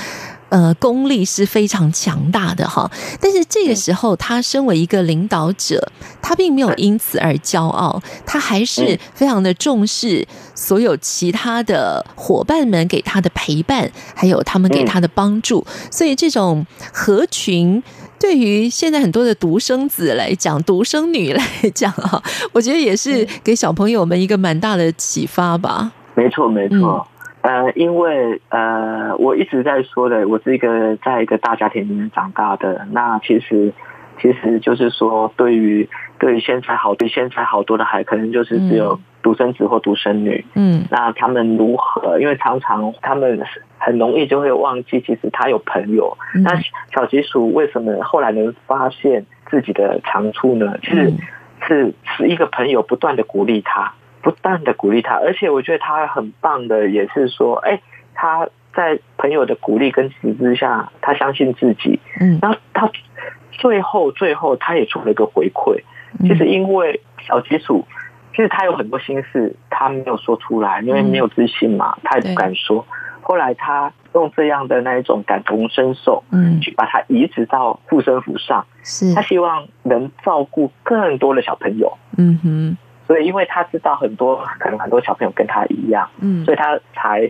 [0.50, 2.90] 呃，功力是非常强大的哈，
[3.20, 5.92] 但是这个时候，他身为一个领导者，
[6.22, 15.66] 他并没有因此而骄傲，他还是非常的重视所有其他的伙伴们给他的陪伴，还有他们给他的帮助。
[15.90, 17.82] 所以，这种合群
[18.18, 22.22] 对于现在很多的独生子来讲，独生女来讲哈，
[22.52, 25.92] 我觉得也是给小朋友们一个蛮大的启发吧。
[26.14, 27.06] 没错，没错。
[27.48, 32.86] 呃，因为呃，我一直在说的，我是一个在一个大家庭里面长大的。
[32.92, 33.72] 那其实，
[34.20, 35.88] 其实就是说，对于
[36.18, 40.44] 对于现在好对现在好多的孩，可能就是只有独生子或独生女。
[40.56, 42.20] 嗯，那他们如何？
[42.20, 43.42] 因为常常他们
[43.78, 46.18] 很容易就会忘记，其实他有朋友。
[46.34, 46.50] 嗯、那
[46.94, 50.76] 小吉鼠为什么后来能发现自己的长处呢？
[50.82, 51.14] 其实
[51.66, 53.94] 是是一个朋友不断的鼓励他。
[54.22, 57.80] 不断的鼓励他，而且我觉得他很棒的，也是说，哎，
[58.14, 61.98] 他在朋友的鼓励跟支持之下，他相信自己。
[62.20, 62.90] 嗯，然后他
[63.52, 65.82] 最后最后他也做了一个回馈，
[66.26, 67.86] 其实因为小吉鼠，
[68.32, 72.86] 其实他有很多心事，他没有说出来，因为没有自信嘛，他也不敢说。
[73.20, 81.98] 后来他用这样的那一种感同身受，嗯，去把它移植到护身符上，是他希望能照顾更多的小朋友。
[82.16, 82.76] 嗯哼。
[83.08, 87.28] 所以，因为他知道很多可能很多小朋友跟他一样，嗯，所以他才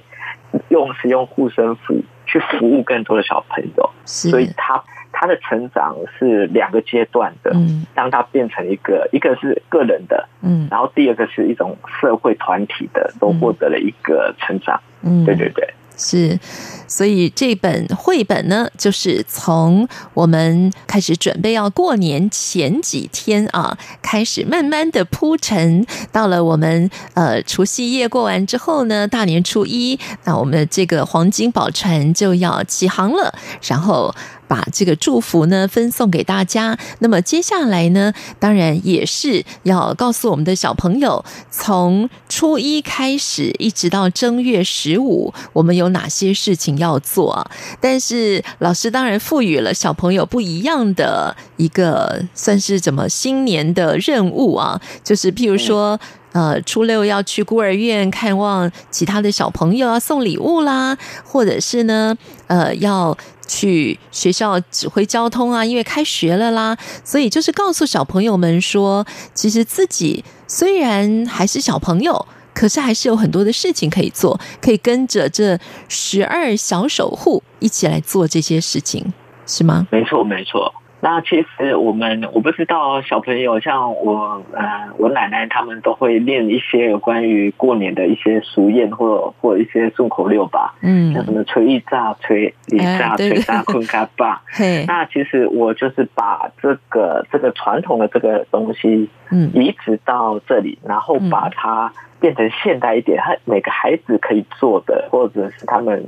[0.68, 1.94] 用使用护身符
[2.26, 3.90] 去服务更多的小朋友。
[4.04, 14.80] 是，所以他他的成长是两个阶段的，嗯，当他变成一个，一个是个人的，嗯，然后第二个是一种社会团体的，都获得了一个成长。
[15.02, 15.72] 嗯，对对对。
[15.98, 16.38] 是，
[16.86, 34.14] 所以这本绘本呢，就是从我们开始准备要过年前几天啊，开始慢慢的铺陈，到了我们呃除夕夜过完之后呢，大年初一，那我们的这个黄金宝船就要起航了，然后。
[34.48, 36.76] 把这个祝福呢分送给大家。
[36.98, 47.48] 那么接下来呢，当然也是要告诉我们的小朋友，从初一开始一直到正月十五，我们有哪些事情要做。
[47.80, 56.00] 但是老师当然赋予了小朋友不一样的一个算是怎么新年的任务啊，就是譬如说。
[56.32, 62.14] 呃，初六要去孤儿院看望其他的小朋友要，送礼物啦，或者是呢，
[62.46, 63.16] 呃，要
[63.48, 79.12] 去学校指挥交通啊，因为开学了啦，所以就是告诉小朋友们说，其实自己虽然还是小朋友，可是还是有很多的事情可以做，可以跟着这十二小守护一起来做这些事情。
[79.46, 79.88] 是吗？
[79.90, 80.70] 没错，没错。
[81.00, 106.04] 那其实我们我不知道小朋友像我呃我奶奶他们都会练一些有关于过年的一些俗谚或或一些顺口溜吧，嗯，像什么吹一炸吹一炸吹炸困嘎巴， 嘿，那其实我就是把这个这个传统的这个东西，嗯，移植到这里，然后把它变成现代一点，他每个孩子可以做的，或者是他们。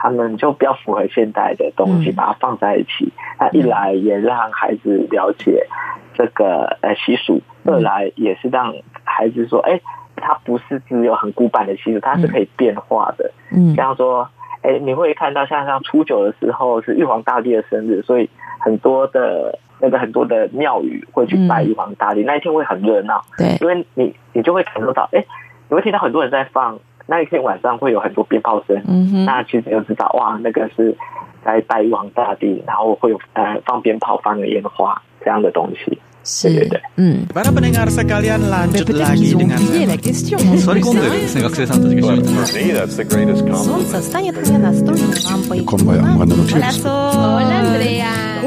[0.00, 3.12] 他们就比较符合现代的东西，把它放在一起。
[3.38, 5.66] 那一来也让孩子了解
[6.14, 8.72] 这个呃习俗，二来也是让
[9.04, 9.80] 孩子说，哎，
[10.16, 13.30] 它不是只有很古板的习俗，它是可以变化的。
[13.52, 14.28] 嗯，像说，
[14.62, 18.30] 哎，你会看到像像初九的时候是玉皇大帝的生日，所以
[18.60, 23.24] 很多的那个很多的庙宇会去拜玉皇大帝，那一天会很热闹。
[23.36, 25.24] 对，因为你你就会感受到，哎，
[25.68, 26.78] 你会听到很多人在放。
[27.10, 30.94] 那一天晚上会有很多鞭炮声，嗯哼，那其实就知道哇，那个是
[31.42, 37.24] 在拜玉皇大帝，然后会有呃放鞭炮、放烟花这样的东西，是对对对，嗯。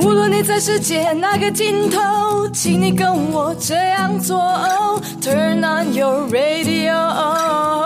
[0.04, 4.38] 无论你在世界哪个尽头，请你跟我这样做
[5.20, 7.81] ，Turn on your radio。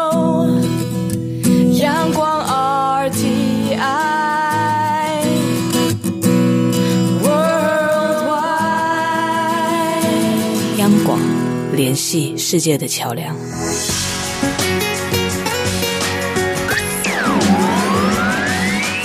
[11.75, 13.35] 联系世界的桥梁。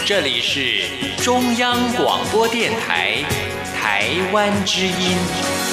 [0.06, 0.84] 这里是
[1.22, 3.22] 中央广播电台
[3.74, 5.69] 台湾之音。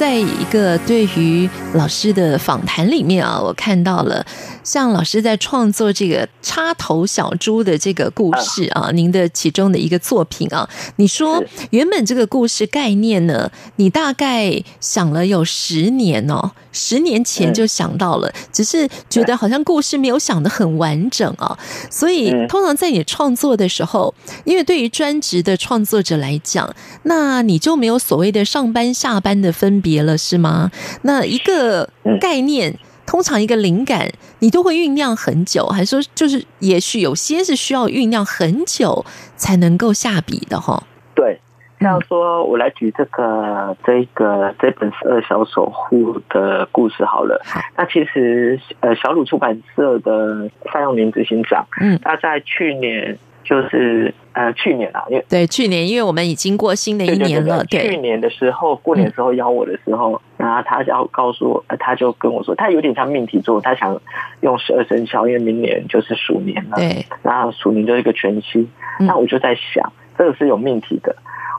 [0.00, 4.24] 在一个对于老师的访谈里面啊，我看到了。
[4.62, 21.58] 像老师在创作这个插头小猪的这个故事啊，您的其中的一个作品啊，你说原本这个故事概念呢，你大概想了有十年哦，十年前就想到了，只是觉得好像故事没有想的很完整啊，
[21.90, 26.72] 所以通常在你创作的时候，因为对于专职的创作者来讲，
[27.04, 30.70] 那你就没有所谓的上班下班的分别别了，是吗？
[31.02, 31.88] 那一个
[32.20, 32.78] 概念。
[33.06, 40.80] 通常一个灵感，你都会酝酿很久，还是说就是也许有些是需要酝酿很久才能够下笔的哈？
[41.12, 41.40] 对，
[41.80, 47.42] 像说我来举这个这个这本十二小守护的故事好了。
[47.44, 53.18] 好，那其实呃小鲁出版社的范用明执行长，嗯，他在去年。
[53.42, 57.64] 就是呃去年啊，因为对去年，因为我们已经过新的一年了。
[57.64, 64.00] 对，去年的时候，过年的时候邀我的时候，然后他要告诉我，他就跟我说，他有点像命题作，他想
[64.40, 66.76] 用十二生肖，因为明年就是鼠年了。
[66.76, 68.68] 对，那鼠年就是一个全新。
[69.00, 71.16] 那我就在想，这个是有命题的，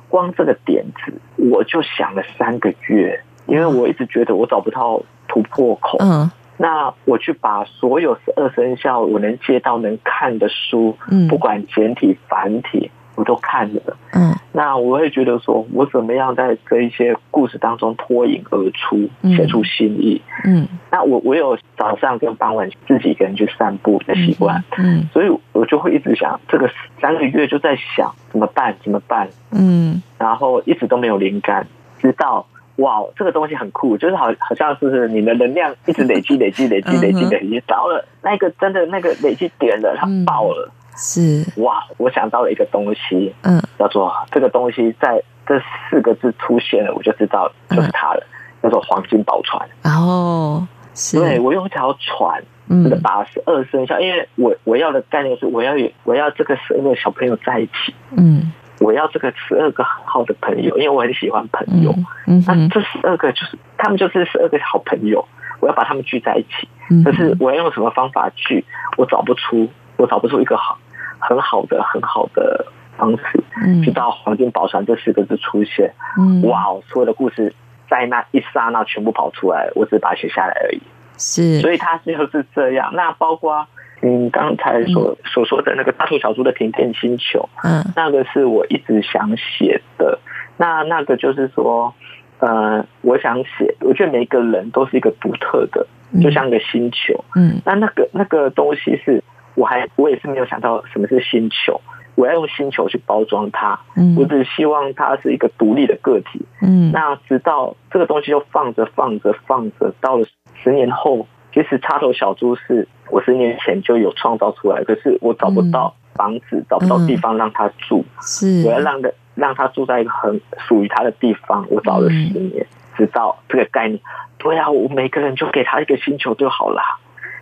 [0.08, 5.98] 光这个点子我就想了三个月，因为我一直觉得我找不到突破口。
[6.00, 6.32] 嗯。
[6.62, 14.32] 那我去把所有十二生肖我能接到能看的书，嗯，不管简体繁体，我都看了，嗯。
[14.54, 20.68] 那我会觉得说，我怎么样在这一些故事当中脱颖而出，写出新意，嗯。
[20.92, 25.08] 那我我有早上跟傍晚自己一个人去散步的习惯，嗯。
[25.12, 26.70] 所以我就会一直想，这个
[27.02, 30.00] 三个月就在想怎么办，怎么办，嗯。
[30.20, 31.66] 然后一直都没有灵感，
[31.98, 32.46] 直到。
[32.78, 40.72] 哇，这个东西很酷，就是好，好像是你的能量一直累积、累积、累积、累积、累积，到了那个真的那个累积点了，它爆了。
[40.96, 41.46] 是。
[41.58, 45.60] 哇，我想到了一个东西，嗯，叫做这个东西在这
[45.90, 48.24] 四个字出现了，我就知道就是它了，
[48.64, 49.68] 叫做黄金宝船。
[49.84, 52.44] 哦，是，对，我用一条船，
[52.84, 58.52] 这个把十二生肖，因为我我要的概念是我要有我要这个十二个小朋友在一起，嗯。
[58.82, 61.94] 我要这个十二个很好的朋友，因为我很喜欢朋友。
[62.26, 65.24] 嗯，那这十二个就是他们就是十二个好朋友，
[65.60, 66.68] 我要把他们聚在一起。
[67.06, 68.66] 可是我要用什么方法聚？
[68.98, 70.80] 我找不出，我找不出一个好
[71.20, 72.66] 很好的很好的
[72.98, 73.44] 方式。
[73.64, 77.54] 嗯，直到黄金宝船这四个字出现，嗯，哇，所有的故事
[77.88, 80.82] 在那一刹那全部跑出来，我只是把它写下来而已。
[81.18, 82.92] 是，所以它就是这样。
[82.96, 83.68] 那包括。
[84.04, 90.18] 嗯，刚才所所说的那个大兔小猪的停电星球，嗯，那个是我一直想写的。
[90.58, 91.94] 那那个就是说，
[92.40, 95.86] 呃，我想写，我觉得每一个人都是一个独特的，
[96.20, 97.62] 就像个星球，嗯。
[97.64, 99.24] 那那个那个东西是，
[99.54, 101.80] 我还我也是没有想到什么是星球，
[102.16, 104.16] 我要用星球去包装它，嗯。
[104.18, 106.92] 我只希望它是一个独立的个体，嗯。
[106.92, 110.26] 那直到这个东西就放着放着放着，到了
[110.64, 111.28] 十年后。
[111.54, 118.64] 其实插头小猪是我十年前就有创造出来，可是我找不到房子，找不到地方让他住，嗯、是。
[118.68, 121.66] 我要让的让他住在一个很属于他的地方。
[121.70, 124.00] 我找了十年，嗯、直到这个概念，
[124.38, 126.82] 对啊，我每个人就给他一个星球就好了，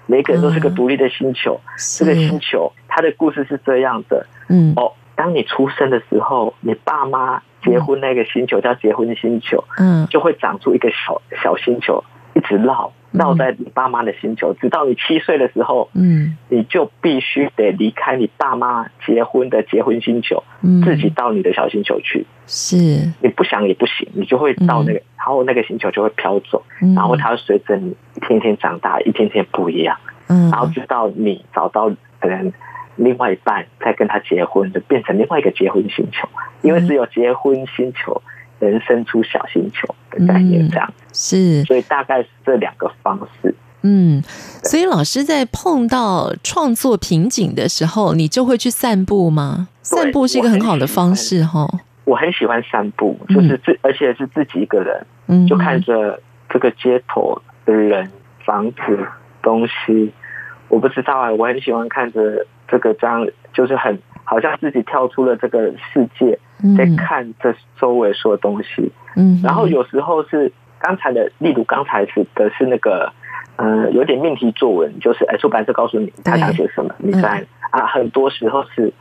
[0.08, 1.60] 每个人都是个独立的星球。
[1.64, 12.04] 嗯、这个星球，它的故事是这样的，嗯，哦，当你出生的时候，你爸妈结婚那个星球叫结婚星球，嗯，就会长出一个小小星球，
[12.34, 12.92] 一直绕。
[13.12, 22.26] 绕在你爸妈的星球，直到你七岁的时候，嗯，你就必须得离开你爸妈结婚的结婚星球，嗯，自己到你的小星球去。
[22.46, 22.78] 是，
[23.22, 26.64] 你不想也不行，你就会到那个，然后那个星球就会飘走，
[26.96, 29.98] 然后它会随着你一天天长大，一天天不一样，
[30.28, 31.90] 嗯，然后直到你找到
[32.20, 32.52] 可能
[32.96, 36.28] 另外一半，再跟他结婚，就变成另外一个结婚星球，
[36.62, 38.22] 因为只有结婚星球。
[38.60, 43.54] 人生出小星球的概念，这样、嗯、是，所以大概是这两个方式。
[43.82, 44.22] 嗯，
[44.64, 49.70] 所以老师在碰到创作瓶颈的时候，你就会去散步吗？
[49.82, 51.66] 散步是一个很好的方式，哈。
[52.04, 58.12] 我很喜欢散步，就是自，而且是自己一个人，嗯，就看着这个街头的人、
[58.44, 59.08] 房子、
[59.42, 60.12] 东西。
[60.68, 63.98] 我不知道啊，我很喜欢看着这个这样，就是很
[64.30, 66.38] 好像自己跳出了这个世界。
[66.78, 73.14] 在看这周围所有东西，嗯，然后有时候是刚才的，例如刚才是的是那个，
[73.56, 78.92] 嗯，有点命题作文，就是哎，出版社告诉你他想写什么，你在啊，很多时候是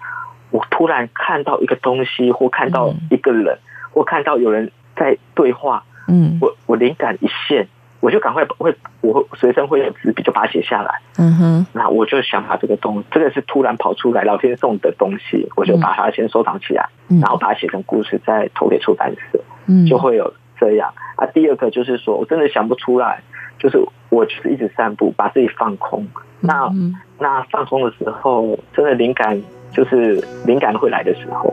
[0.52, 3.58] 我突然看到一个东西，或看到一个人，
[3.92, 7.66] 或看到有人在对话，嗯，我我灵感一现。
[8.00, 11.00] 我就赶快会，我会随身会有纸笔，就把它写下来。
[11.16, 16.88] 嗯哼，那我就想把这个东，这个是突然跑出来，老天送的东西，我就把它先收藏起来，
[17.20, 19.40] 然后把它写成故事，再投给出版社。
[19.66, 21.26] 嗯，就会有这样啊。
[21.26, 23.20] 第二个就是说我真的想不出来，
[23.58, 23.78] 就是
[24.10, 26.06] 我就是一直散步，把自己放空。
[26.40, 26.70] 那
[27.18, 29.42] 那放空的时候，真的灵感
[29.72, 31.52] 就是灵感会来的时候。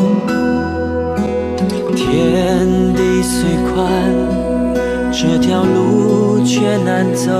[2.11, 3.87] 天地虽宽。
[5.13, 7.31] 这条路却难走，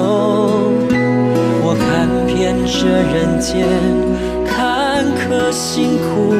[1.63, 3.67] 我看遍这人间
[4.45, 6.33] 坎坷辛苦，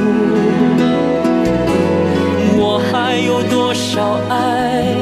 [2.58, 4.96] 我还有多少爱，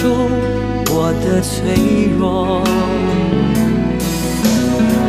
[0.00, 0.08] 出
[0.88, 2.62] 我的脆弱。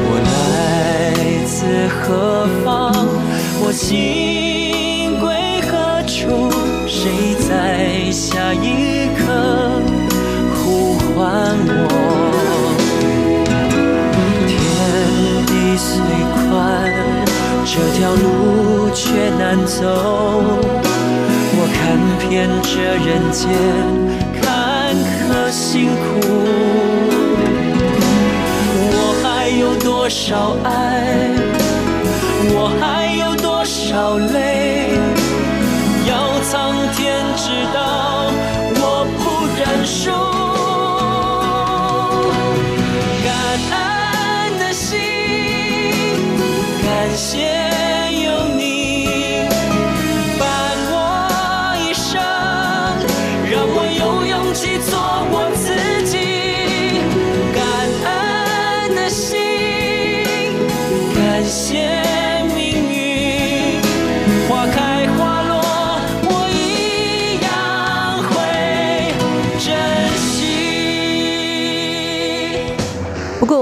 [0.03, 1.15] 我来
[1.45, 3.07] 自何方？
[3.63, 6.51] 我心归何处？
[6.85, 6.99] 谁
[7.39, 9.79] 在下一刻
[10.57, 11.87] 呼唤我？
[14.45, 14.51] 天
[15.47, 16.03] 地虽
[16.35, 16.51] 宽，
[17.63, 18.99] 这条路却
[19.39, 19.79] 难走。
[21.53, 21.79] 我看
[22.27, 22.29] 遍
[22.61, 22.75] 这
[23.07, 24.10] 人间。
[25.51, 25.93] 辛苦
[28.93, 31.29] 我还有多少爱？
[32.53, 34.97] 我还有多少泪？
[36.07, 38.31] 要苍天知道
[38.79, 39.21] 我不
[39.59, 40.09] 认输
[43.25, 43.29] 感
[43.73, 44.89] 恩的心
[46.81, 47.80] 感谢。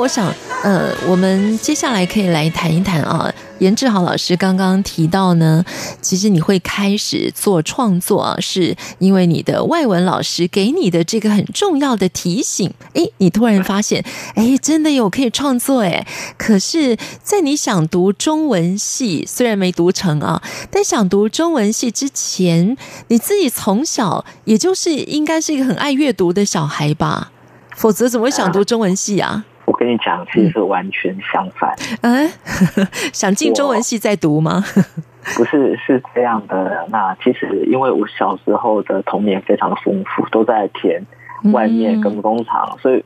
[0.09, 0.33] 想，
[0.63, 3.31] 呃，我们接下来可以来谈一谈啊。
[3.59, 5.63] 严志豪老师刚刚提到呢，
[6.01, 12.73] 其实你会开始做创作啊，是因为你的外文老师给你的这个很重要的提醒。
[12.93, 14.03] 诶，你突然发现，
[14.35, 16.07] 诶，真的有可以创作诶。
[16.37, 20.41] 可是，在你想读中文系，虽然没读成啊，
[20.71, 22.77] 但想读中文系之前，
[23.09, 27.31] 你自己从小也就是应该是一个很爱阅读的小孩吧？
[27.75, 29.45] 否则怎么会想读中文系啊？
[29.69, 31.75] 我跟你讲，其实是完全相反。
[32.01, 32.27] 嗯，
[33.13, 34.63] 想进中文系再读吗？
[35.37, 36.87] 不是，是这样的。
[36.89, 41.05] 那其实因为我小时候的童年非常的丰富，都在田
[41.53, 43.05] 外面跟工厂，嗯、所以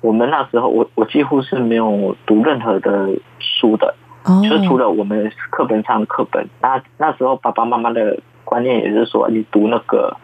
[0.00, 3.94] 我们那时候我我几乎是没有读任何的书的，
[4.24, 6.48] 哦、就是除了我们课本上的课本。
[6.62, 10.16] 那那时候爸爸妈妈的观念也是说，你读那个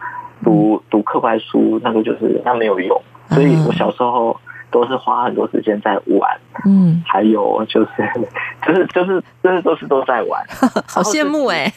[0.43, 2.99] 读读课外书，那个就是那没有用。
[3.29, 4.35] 所以我小时候。
[4.75, 7.89] 都是花很多时间在玩，嗯，还有就是，
[8.67, 10.45] 就是就是真的都是都在玩，
[10.85, 11.71] 好羡慕哎，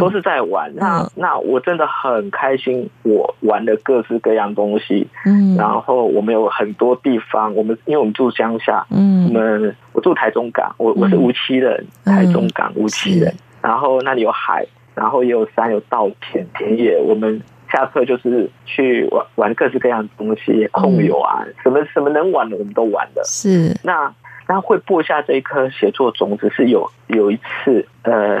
[0.00, 0.74] 都是在玩。
[0.74, 13.32] 那那我真的很开心，我玩的各式各样东西，嗯，然后我们有很多地方，我们因为我们住乡下，嗯，我们我住台中港，我我是梧栖人，台中港梧栖人，
[13.62, 17.40] 然后那里有海，然后也有山，有稻田田野，我们。
[17.72, 23.22] 下课就是去玩玩各式各样的东西，控油啊，嗯、什么什么能玩的我们都玩的。
[23.24, 23.74] 是。
[23.82, 24.12] 那
[24.48, 28.38] 那会播下这一颗写作种子，是有有一次呃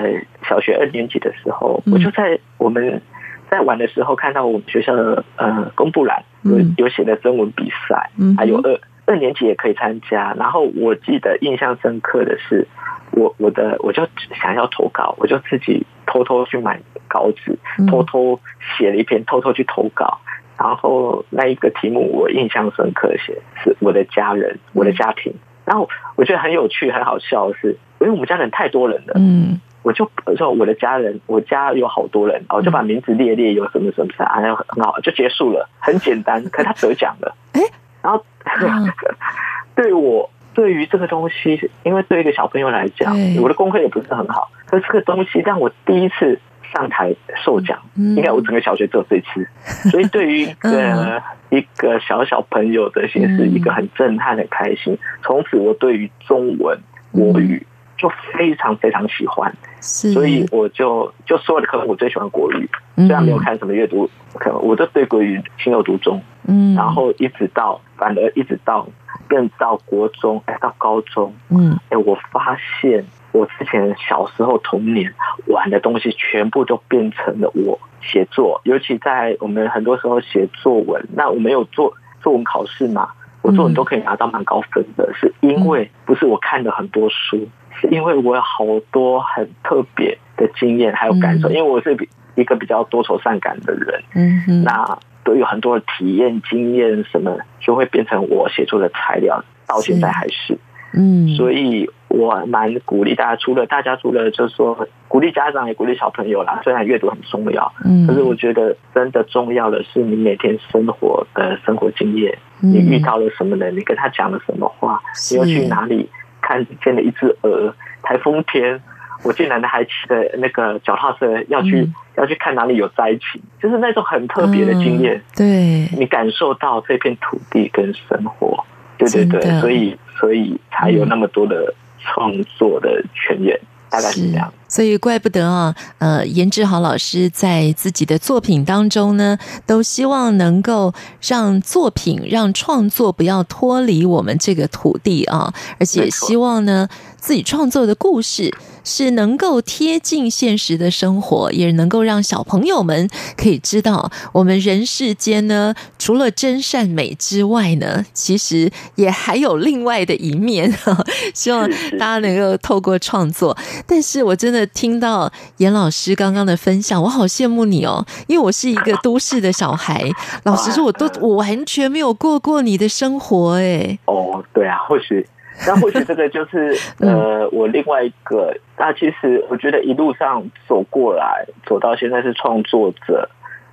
[0.48, 3.00] 小学二年级的时候，嗯、我就在我们
[3.48, 8.80] 在玩的时候看到我们学校的呃公布栏有有写的征文比赛，嗯、还有二
[9.10, 10.34] 二年级也可以参加。
[10.38, 12.66] 然后我记得印象深刻的是，
[13.12, 14.06] 我我的我就
[14.40, 16.80] 想要投稿，我就自己偷偷去买。
[17.12, 17.58] 稿纸，
[17.88, 18.38] 偷偷
[18.78, 20.20] 写了一篇，偷偷去投稿。
[20.56, 25.34] 然后那一个题目我印象深刻，写是我的家人，我的家庭。
[25.64, 36.40] 然后我觉得很有趣，很好笑的是，因为我们家人太多人了，嗯，我就说我的家人，我家有好多人，我就把名字列列，有什么什么啥，然后很好，就结束了，很简单。
[36.44, 37.60] 可是他得奖了，哎，
[38.02, 38.24] 然后
[39.74, 46.38] 对我对于这个东西，因为对一个小朋友来讲，我的功课也不是很好，可是这个东西让我第一次。
[46.72, 47.12] 上台
[47.44, 49.44] 受奖，应该我整个小学只有这一次，
[49.90, 54.96] 所以对于一个一个小小朋友的心是一个很震撼的开心。
[55.20, 56.78] 从此我对于中文
[57.10, 57.66] 国语
[57.98, 66.22] 就非常非常喜欢，所以我就就说的可能我最喜欢国语，虽然没有看什么阅读，可能我都对国语情有独钟。
[66.50, 68.86] 嗯，然后一直到反而一直到
[69.28, 73.04] 更到国中，哎，到高中，嗯，哎，我发现。
[73.32, 75.14] 我之前小时候童年
[75.46, 78.60] 玩的东西，全部都变成了我写作。
[78.64, 83.08] 尤其在我们很多时候写作文，那我没有做作文考试嘛，
[83.42, 87.48] 我作文都可以拿到蛮高分的，是因为不是我看了很多书，
[87.80, 91.48] 是因为我有好多很特别的经验还有感受。
[91.50, 100.58] 因为我是比一个比较多愁善感的人，嗯哼，那都有很多的体验经验，什么就会变成我写作的材料，到现在还是，
[100.94, 101.90] 嗯，所以。
[102.10, 106.60] 我蛮鼓励大家，除了大家除了就是说鼓励家长也鼓励小朋友啦。
[106.64, 115.00] 虽然阅读很重要，嗯，可是我觉得真的重要的是你每天生活的生活经验，你遇到了什么人，你跟他讲了什么话，
[115.30, 116.10] 你又去哪里
[116.42, 117.72] 看见了一只鹅？
[118.02, 118.82] 台风天，
[119.22, 125.22] 我竟然还骑着那个脚踏车要去要去看哪里有灾情，就是那种很特别的经验。
[125.36, 128.64] 对，你感受到这片土地跟生活，
[128.98, 131.74] 对对对，所以所以才有那么多的。
[132.02, 133.60] 创作的泉源
[133.90, 148.50] 大概是这样，所以怪不得啊，呃，严志豪老师在自己的作品当中呢，都希望能够让作品、让创作不要脱离我们这个土地啊，而且希望呢，自己创作的故事。
[148.90, 160.70] 是能够贴近现实的生活，也能够让小朋友们可以知道，我们人世间呢，除了真善美之外呢，其实也还有另外的一面。
[161.32, 163.56] 希望大家能够透过创作。
[163.86, 170.10] 但是我真的听到严老师刚刚的分享，我好羡慕你哦，因为我是一个都市的小孩。
[170.42, 173.96] 老实说，我都 我完全没有过过你的生活哎。
[174.06, 175.24] 哦，对啊，或许。
[175.66, 178.54] 那或许这个就是呃， 我另外一个。
[178.78, 183.28] 那其实我觉得一路上走过来，走到现在是创作者。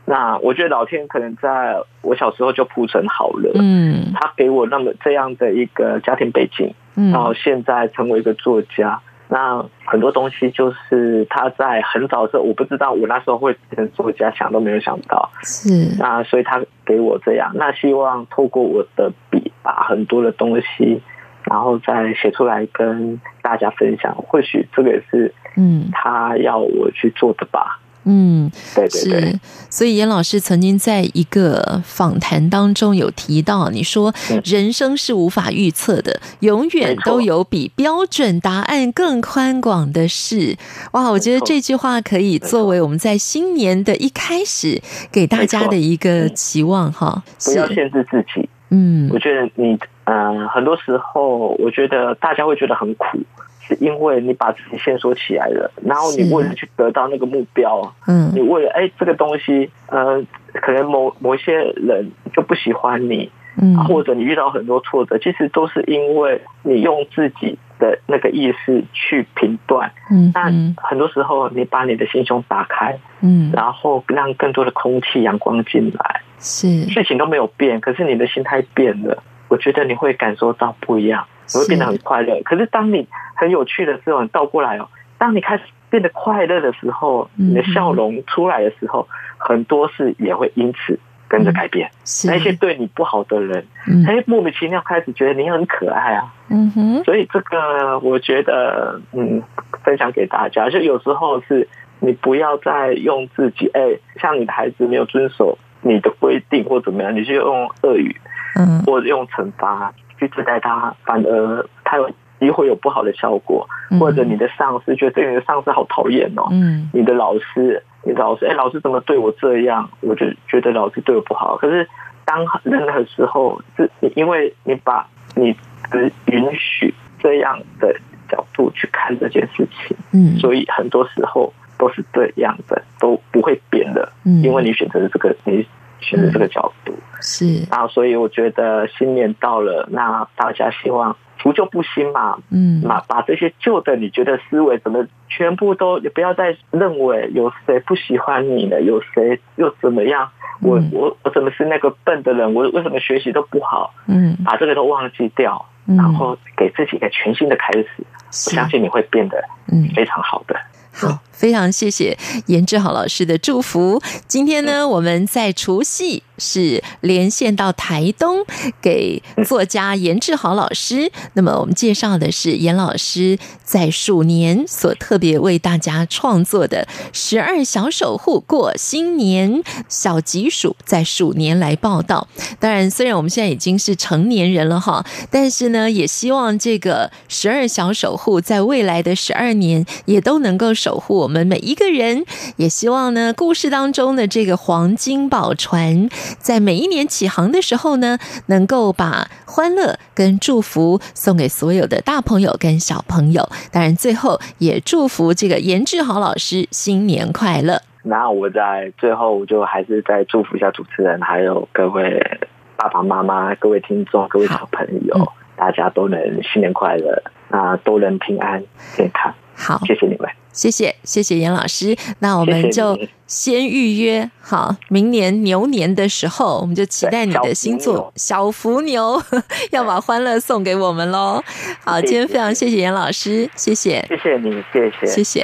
[0.05, 9.01] 那我觉得老天可能在我小时候就铺陈好了，嗯，他给我那么这样的一个家庭背景，嗯，然后现在成为一个作家。
[9.29, 15.29] 那很多东西就是他在很早的时候，我不知道我那时候会变成作家，想都没有想到。
[15.43, 15.69] 是
[15.99, 21.01] 那所以他给我这样，那希望透过我的笔，把很多的东西，
[21.49, 24.15] 然后再写出来跟大家分享。
[24.15, 27.79] 或许这个也是嗯，他要我去做的吧。
[28.09, 29.39] 嗯，对对对，是，
[29.69, 34.13] 所以严老师曾经在一个访谈当中有提到，你说
[34.45, 40.55] 人生是无法预测的，永远都有比标准答案更宽广的事。
[40.93, 44.81] 哇，我觉得这句话可以作为我们在新年的一开始
[45.11, 47.21] 给大家的一个期望哈。
[47.43, 53.19] 不要限制自己，嗯，我觉得你呃，很多时候我觉得大家会觉得很苦。
[53.59, 63.29] 是因为你把自己限缩起来了，然后你为了去得到那个目标，嗯，你为了哎这个东西，呃，可能某某一些人就不喜欢你，
[63.61, 70.43] 嗯，或者你遇到很多挫折，其实都是因为你用自己的那个意识去评断，嗯，那
[70.81, 81.25] 很多时候你把你的心胸打开，嗯，然后让更多的空气、阳光进来，是事情都没有变，可是你的心态变了，我觉得你会感受到不一样。
[81.53, 84.89] 你会变得很快乐，可是当你很有趣的时候，你倒过来哦。
[85.17, 89.07] 当你开始变得快乐的时候，你的笑容出来的时候，
[89.37, 91.89] 很多事也会因此跟着改变。
[92.25, 93.65] 那些对你不好的人，
[94.05, 96.33] 哎，莫名其妙开始觉得你很可爱啊。
[96.49, 97.03] 嗯哼。
[97.05, 99.41] 所以这个我觉得，嗯，
[99.85, 101.65] 分享给大家，就有时候是
[102.01, 105.57] 你不要再用自己，哎，像你的孩子没有遵守
[105.87, 108.15] 你的规定或怎么样，你就用恶语，
[108.55, 109.93] 嗯，或者用惩罚。
[110.19, 112.09] 去对待他，反而他有
[112.39, 113.69] 机会有不好的效果，
[113.99, 119.87] 或者你的上司觉得对你的上司好讨厌哦，嗯，你的老师，你的老师，哎，老师怎么对我这样？
[120.01, 121.55] 我就觉得老师对我不好。
[121.57, 121.87] 可是
[122.25, 125.55] 当任何时候，是你因为你把你
[125.91, 127.95] 的允许这样的
[128.27, 135.65] 角度去看这件事情，嗯，所以很多时候都是这样的，都不会变的，嗯，因为你选择的这个你。
[135.99, 150.29] 选择这个角度是，然后所以我觉得新年到了，那大家希望除旧布新嘛，嗯，那把这些旧的你觉得思维怎么全部都也不要再认为有谁不喜欢你了，有谁又怎么样？
[150.61, 152.53] 我我我怎么是那个笨的人？
[152.53, 153.91] 我为什么学习都不好？
[154.05, 160.55] 嗯，把这个都忘记掉，然后给自己一个全新的开始，我相信你会变得嗯非常好的。
[160.99, 162.17] 好，非常谢谢
[162.47, 164.01] 严志豪老师的祝福。
[164.27, 168.45] 今天呢，我们在除夕是连线到台东，
[168.81, 171.11] 给作家严志豪老师。
[171.33, 182.27] 那么，我们介绍的是严老师在鼠年所特别为大家创作的十二小守护过新年小吉鼠，在鼠年来报道。
[182.59, 192.23] 当然，虽然我们现在已经是成年人了哈，但是呢，也希望这个十二小守护在未来的十二年也都能够守护我们每一个人，
[192.57, 198.17] 也希望呢，故事当中的这个黄金宝船，在每一年启航的时候呢，
[198.47, 203.47] 能够把欢乐跟祝福送给所有的大朋友跟小朋友。
[203.71, 207.81] 当然，最后也祝福这个严志豪老师新年快乐。
[208.03, 212.39] 那我在最后就还是再祝福一下主持人，还有各位
[212.77, 218.63] 爸爸妈妈、各位听众、各位小朋友，嗯、大家都能新年快乐，那都能平安
[218.95, 219.33] 健康。
[219.53, 221.95] 好，谢谢你们，谢谢谢谢严老师。
[222.17, 222.97] 那我们就
[223.27, 229.21] 先预约好，明年牛年的时候，我们就期待你的新作《小福牛》，
[229.69, 231.43] 要把欢乐送给我们喽。
[231.85, 235.43] 好，今天非常谢谢严老师，谢谢，谢谢你，谢谢，谢谢。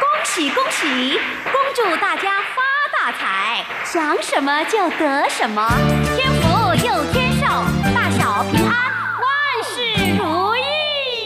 [0.00, 2.62] 恭喜恭喜，恭祝大家发
[2.92, 5.68] 大财，想什么就得什么，
[6.16, 7.46] 天福就天寿，
[7.94, 8.91] 大小平安。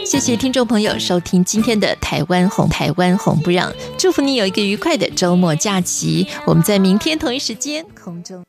[0.06, 6.24] 谢谢听众朋友收听今天的台湾红台湾红不让，祝福你有一个愉快的周末假期。
[6.46, 8.44] 我们在明天同一时间空中。